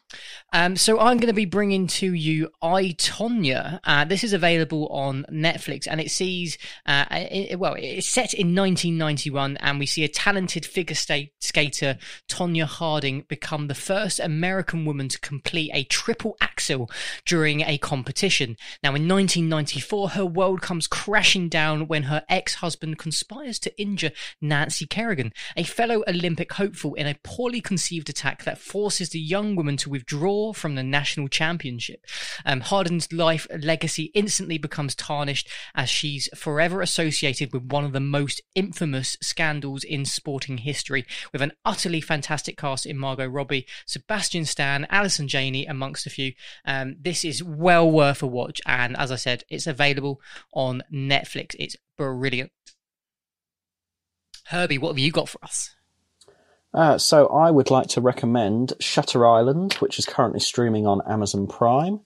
[0.54, 3.80] Um, so I'm going to be bringing to you I Tonya.
[3.84, 8.54] Uh, this is available on Netflix, and it sees, uh, it, well, it's set in
[8.56, 10.96] 1991, and we see a talented figure
[11.40, 11.98] skater
[12.28, 16.90] Tonya Harding become the first American woman to complete a triple axel
[17.26, 18.58] during a competition.
[18.84, 24.86] Now, in 1994, her world comes crashing down when her ex-husband conspires to injure Nancy
[24.86, 29.78] Kerrigan, a fellow Olympic hopeful, in a poorly conceived attack that forces the young woman
[29.78, 30.01] to withdraw
[30.54, 32.06] from the national championship.
[32.46, 38.00] Um, Harding's life legacy instantly becomes tarnished as she's forever associated with one of the
[38.00, 44.46] most infamous scandals in sporting history, with an utterly fantastic cast in Margot Robbie, Sebastian
[44.46, 46.34] Stan, Allison Janney, amongst a few.
[46.66, 50.22] Um, this is well worth a watch, and as I said, it's available
[50.54, 51.56] on Netflix.
[51.60, 52.52] It's brilliant.
[54.46, 55.76] Herbie, what have you got for us?
[56.74, 61.48] Uh, so I would like to recommend Shutter Island, which is currently streaming on Amazon
[61.48, 62.02] Prime.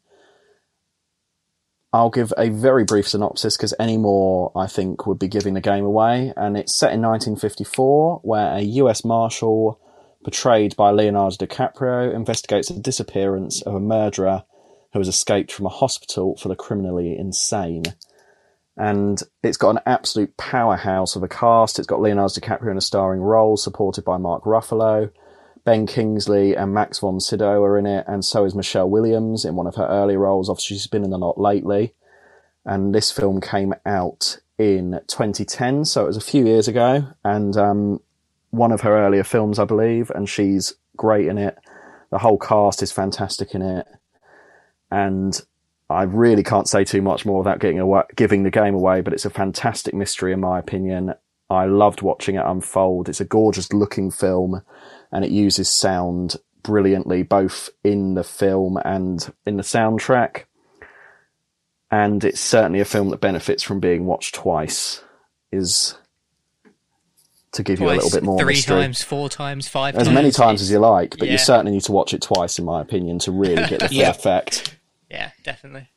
[1.94, 5.62] I'll give a very brief synopsis because any more, I think, would be giving the
[5.62, 6.34] game away.
[6.36, 9.80] And it's set in 1954, where a US Marshal,
[10.24, 14.44] portrayed by Leonardo DiCaprio, investigates the disappearance of a murderer
[14.92, 17.84] who has escaped from a hospital for the criminally insane
[18.78, 21.80] and it's got an absolute powerhouse of a cast.
[21.80, 25.12] It's got Leonardo DiCaprio in a starring role, supported by Mark Ruffalo.
[25.64, 29.56] Ben Kingsley and Max von Sydow are in it, and so is Michelle Williams in
[29.56, 30.50] one of her early roles.
[30.50, 31.94] Obviously, she's been in a lot lately.
[32.66, 37.56] And this film came out in 2010, so it was a few years ago, and
[37.58, 38.00] um,
[38.52, 41.58] one of her earlier films, I believe, and she's great in it.
[42.12, 43.88] The whole cast is fantastic in it.
[44.90, 45.40] And
[45.90, 49.14] I really can't say too much more without getting away, giving the game away, but
[49.14, 51.14] it's a fantastic mystery in my opinion.
[51.50, 53.08] I loved watching it unfold.
[53.08, 54.64] It's a gorgeous looking film
[55.12, 60.46] and it uses sound brilliantly, both in the film and in the soundtrack.
[61.92, 65.04] And it's certainly a film that benefits from being watched twice,
[65.52, 65.96] is
[67.52, 68.82] to give twice, you a little bit more three mystery.
[68.82, 70.08] times, four times, five as times.
[70.08, 71.34] As many times as you like, but Yeah.
[71.34, 73.98] you certainly need to watch it twice, in my opinion, to really get the full
[73.98, 74.10] Yeah.
[74.10, 74.76] effect.
[75.16, 75.90] Yeah, definitely.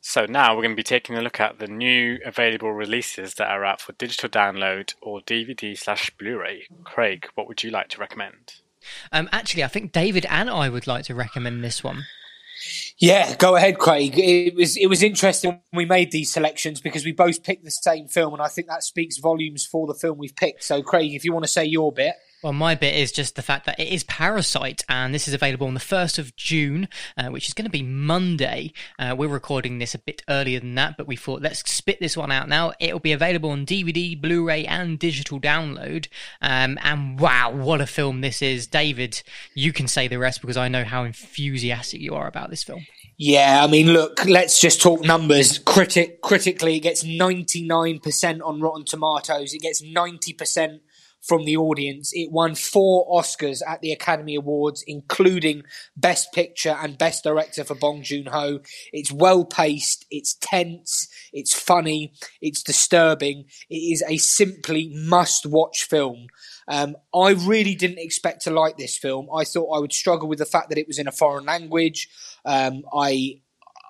[0.00, 3.50] So now we're going to be taking a look at the new available releases that
[3.50, 6.66] are out for digital download or DVD slash Blu-ray.
[6.82, 8.56] Craig, what would you like to recommend?
[9.12, 12.04] Um, actually, I think David and I would like to recommend this one.
[12.98, 14.18] Yeah, go ahead, Craig.
[14.18, 17.70] It was it was interesting when we made these selections because we both picked the
[17.70, 20.62] same film, and I think that speaks volumes for the film we've picked.
[20.62, 22.14] So, Craig, if you want to say your bit,
[22.44, 25.66] Well, my bit is just the fact that it is Parasite, and this is available
[25.66, 28.74] on the 1st of June, uh, which is going to be Monday.
[28.98, 32.18] Uh, we're recording this a bit earlier than that, but we thought let's spit this
[32.18, 32.74] one out now.
[32.78, 36.08] It'll be available on DVD, Blu ray, and digital download.
[36.42, 38.66] Um, and wow, what a film this is.
[38.66, 39.22] David,
[39.54, 42.86] you can say the rest because I know how enthusiastic you are about this film.
[43.16, 45.58] Yeah, I mean, look, let's just talk numbers.
[45.60, 49.54] Critic critically, it gets ninety nine percent on Rotten Tomatoes.
[49.54, 50.82] It gets ninety percent
[51.26, 52.10] from the audience.
[52.12, 55.62] It won four Oscars at the Academy Awards, including
[55.96, 58.60] Best Picture and Best Director for Bong Joon Ho.
[58.92, 60.06] It's well paced.
[60.10, 61.08] It's tense.
[61.32, 62.12] It's funny.
[62.40, 63.44] It's disturbing.
[63.70, 66.26] It is a simply must watch film.
[66.68, 69.28] Um, I really didn't expect to like this film.
[69.34, 72.08] I thought I would struggle with the fact that it was in a foreign language.
[72.44, 73.40] Um, I,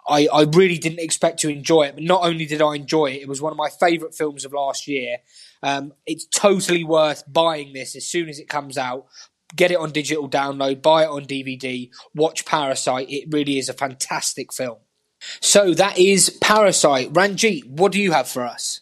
[0.09, 3.23] I, I really didn't expect to enjoy it, but not only did I enjoy it,
[3.23, 5.19] it was one of my favourite films of last year.
[5.63, 9.07] Um, it's totally worth buying this as soon as it comes out.
[9.57, 13.09] Get it on digital download, buy it on DVD, watch Parasite.
[13.09, 14.79] It really is a fantastic film.
[15.41, 17.13] So that is Parasite.
[17.13, 18.81] Ranjit, what do you have for us?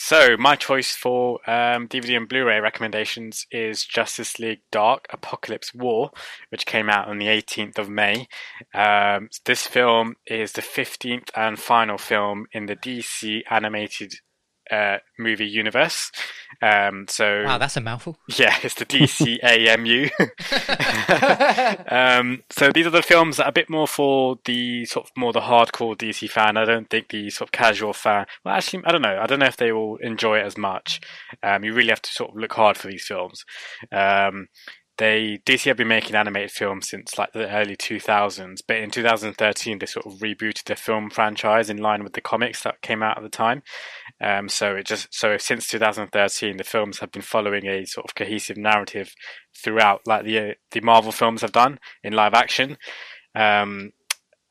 [0.00, 6.12] So my choice for um, DVD and Blu-ray recommendations is Justice League Dark Apocalypse War,
[6.50, 8.28] which came out on the 18th of May.
[8.72, 14.14] Um, this film is the 15th and final film in the DC animated
[14.70, 16.10] uh, movie universe.
[16.60, 18.18] Um, so Wow, that's a mouthful.
[18.28, 20.10] yeah, it's the DCAMU.
[21.92, 25.12] um, so these are the films that are a bit more for the sort of
[25.16, 26.56] more the hardcore DC fan.
[26.56, 28.26] I don't think the sort of casual fan.
[28.44, 29.18] Well, actually, I don't know.
[29.20, 31.00] I don't know if they will enjoy it as much.
[31.42, 33.44] Um, you really have to sort of look hard for these films.
[33.92, 34.48] Um,
[34.98, 39.78] they DC have been making animated films since like the early 2000s, but in 2013
[39.78, 43.16] they sort of rebooted the film franchise in line with the comics that came out
[43.16, 43.62] at the time.
[44.20, 48.14] Um, so it just so since 2013 the films have been following a sort of
[48.14, 49.14] cohesive narrative
[49.56, 52.76] throughout, like the the Marvel films have done in live action.
[53.34, 53.92] Um,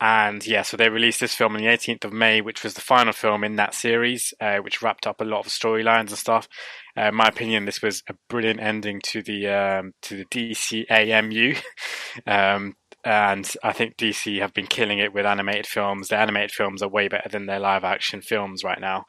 [0.00, 2.80] and yeah, so they released this film on the 18th of May, which was the
[2.80, 6.48] final film in that series, uh, which wrapped up a lot of storylines and stuff.
[6.96, 11.60] Uh, in my opinion, this was a brilliant ending to the um, to the DCAMU,
[12.26, 16.08] um, and I think DC have been killing it with animated films.
[16.08, 19.04] The animated films are way better than their live action films right now.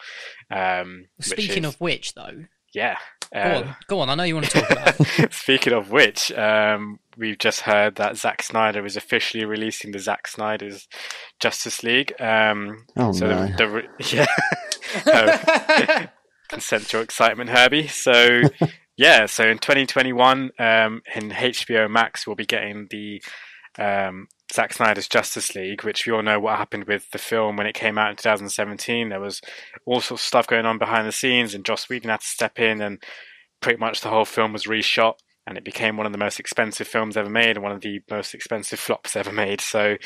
[0.52, 2.98] Um, Speaking is, of which, though, yeah,
[3.34, 4.10] go on, uh, go on.
[4.10, 5.34] I know you want to talk about.
[5.34, 10.28] speaking of which, um, we've just heard that Zack Snyder is officially releasing the Zack
[10.28, 10.88] Snyder's
[11.40, 12.14] Justice League.
[12.20, 13.48] Um, oh so no!
[13.58, 14.28] The, the,
[15.06, 16.08] yeah,
[16.50, 17.88] consent your excitement, Herbie.
[17.88, 18.42] So
[18.98, 23.22] yeah, so in 2021, um, in HBO Max, we'll be getting the
[23.80, 27.68] um, Zack Snyder's Justice League, which we all know what happened with the film when
[27.68, 29.10] it came out in 2017.
[29.10, 29.42] There was
[29.86, 32.60] all sorts of stuff going on behind the scenes, and Joss Whedon had to step
[32.60, 33.02] in, and
[33.62, 35.16] pretty much the whole film was reshot,
[35.46, 38.02] and it became one of the most expensive films ever made and one of the
[38.10, 39.62] most expensive flops ever made.
[39.62, 39.98] So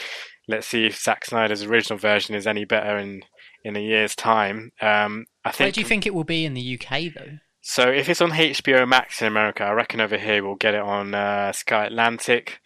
[0.47, 3.24] let's see if Zack Snyder's original version is any better in
[3.63, 4.71] in a year's time.
[4.82, 5.59] Um, I think.
[5.59, 7.38] Where do you think it will be in the UK though?
[7.61, 10.82] So if it's on HBO Max in America, I reckon over here we'll get it
[10.82, 12.59] on uh, Sky Atlantic.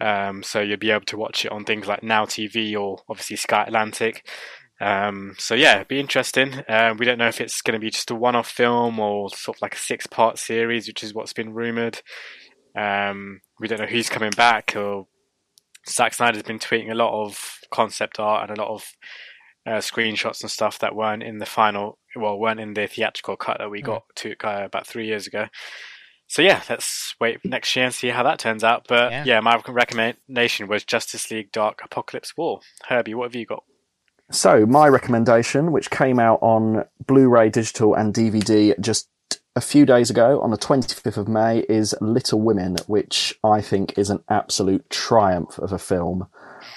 [0.00, 3.36] Um, so you'll be able to watch it on things like Now TV or obviously
[3.36, 4.26] Sky Atlantic.
[4.80, 6.54] Um, so yeah, it'd be interesting.
[6.68, 9.58] Uh, we don't know if it's going to be just a one-off film or sort
[9.58, 12.00] of like a six-part series, which is what's been rumored.
[12.74, 14.74] Um, we don't know who's coming back.
[14.74, 15.06] Or
[15.86, 18.86] Zack Snyder's been tweeting a lot of concept art and a lot of
[19.66, 23.58] uh, screenshots and stuff that weren't in the final, well, weren't in the theatrical cut
[23.58, 23.86] that we hmm.
[23.86, 25.46] got to uh, about three years ago
[26.30, 28.86] so yeah, let's wait next year and see how that turns out.
[28.88, 32.60] But yeah, yeah my recommendation was Justice League Dark Apocalypse War.
[32.86, 33.64] Herbie, what have you got?
[34.30, 39.08] So my recommendation, which came out on Blu-ray, digital, and DVD just
[39.56, 43.98] a few days ago on the 25th of May, is Little Women, which I think
[43.98, 46.28] is an absolute triumph of a film.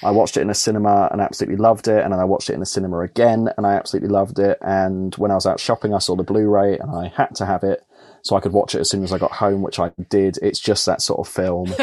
[0.02, 2.54] I watched it in a cinema and absolutely loved it, and then I watched it
[2.54, 4.58] in a cinema again and I absolutely loved it.
[4.62, 7.62] And when I was out shopping, I saw the Blu-ray and I had to have
[7.62, 7.84] it
[8.24, 10.38] so I could watch it as soon as I got home, which I did.
[10.40, 11.74] It's just that sort of film.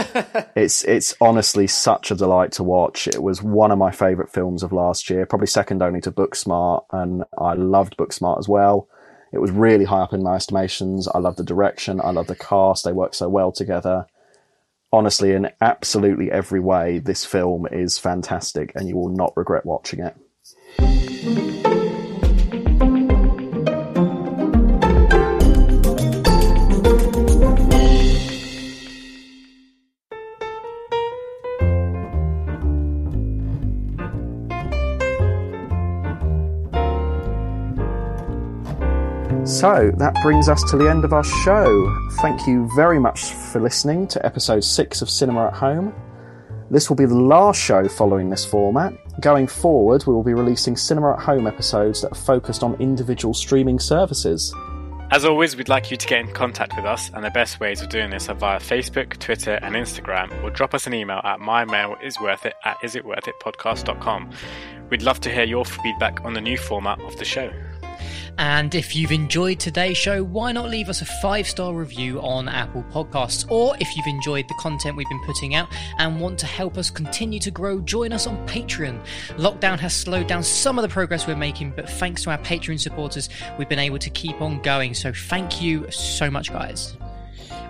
[0.56, 3.08] it's it's honestly such a delight to watch.
[3.08, 6.86] It was one of my favourite films of last year, probably second only to Booksmart,
[6.92, 8.89] and I loved Booksmart as well.
[9.32, 11.08] It was really high up in my estimations.
[11.08, 12.02] I love the direction.
[12.02, 12.86] I love the cast.
[12.86, 14.08] They work so well together.
[14.92, 20.00] Honestly, in absolutely every way, this film is fantastic, and you will not regret watching
[20.00, 21.71] it.
[39.62, 41.95] So that brings us to the end of our show.
[42.14, 45.93] Thank you very much for listening to episode six of Cinema at Home.
[46.72, 48.91] This will be the last show following this format.
[49.22, 53.36] Going forward, we will be releasing Cinema at Home episodes that are focused on individual
[53.36, 54.51] streaming services.
[55.12, 57.84] As always, we'd like you to get in contact with us, and the best ways
[57.84, 61.39] of doing this are via Facebook, Twitter, and Instagram, or drop us an email at
[61.39, 64.32] mymailisworthit at isitworthitpodcast.com.
[64.89, 67.53] We'd love to hear your feedback on the new format of the show.
[68.38, 72.48] And if you've enjoyed today's show, why not leave us a five star review on
[72.48, 73.50] Apple Podcasts?
[73.52, 75.70] Or if you've enjoyed the content we've been putting out
[76.00, 79.04] and want to help us continue to grow, join us on Patreon.
[79.38, 82.80] Lockdown has slowed down some of the progress we're making, but thanks to our Patreon
[82.80, 84.94] supporters, we've been able to keep on going.
[84.94, 86.98] So thank you so much, guys.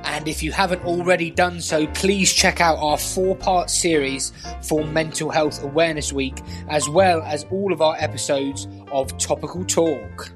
[0.04, 4.34] And if you haven't already done so, please check out our four part series
[4.64, 10.32] for Mental Health Awareness Week, as well as all of our episodes of Topical Talk.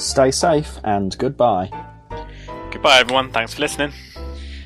[0.00, 1.70] Stay safe and goodbye.
[2.70, 3.30] Goodbye, everyone.
[3.30, 3.92] Thanks for listening.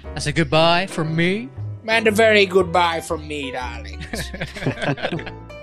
[0.04, 1.48] That's a goodbye from me.
[1.86, 4.30] And a very goodbye from me, darlings.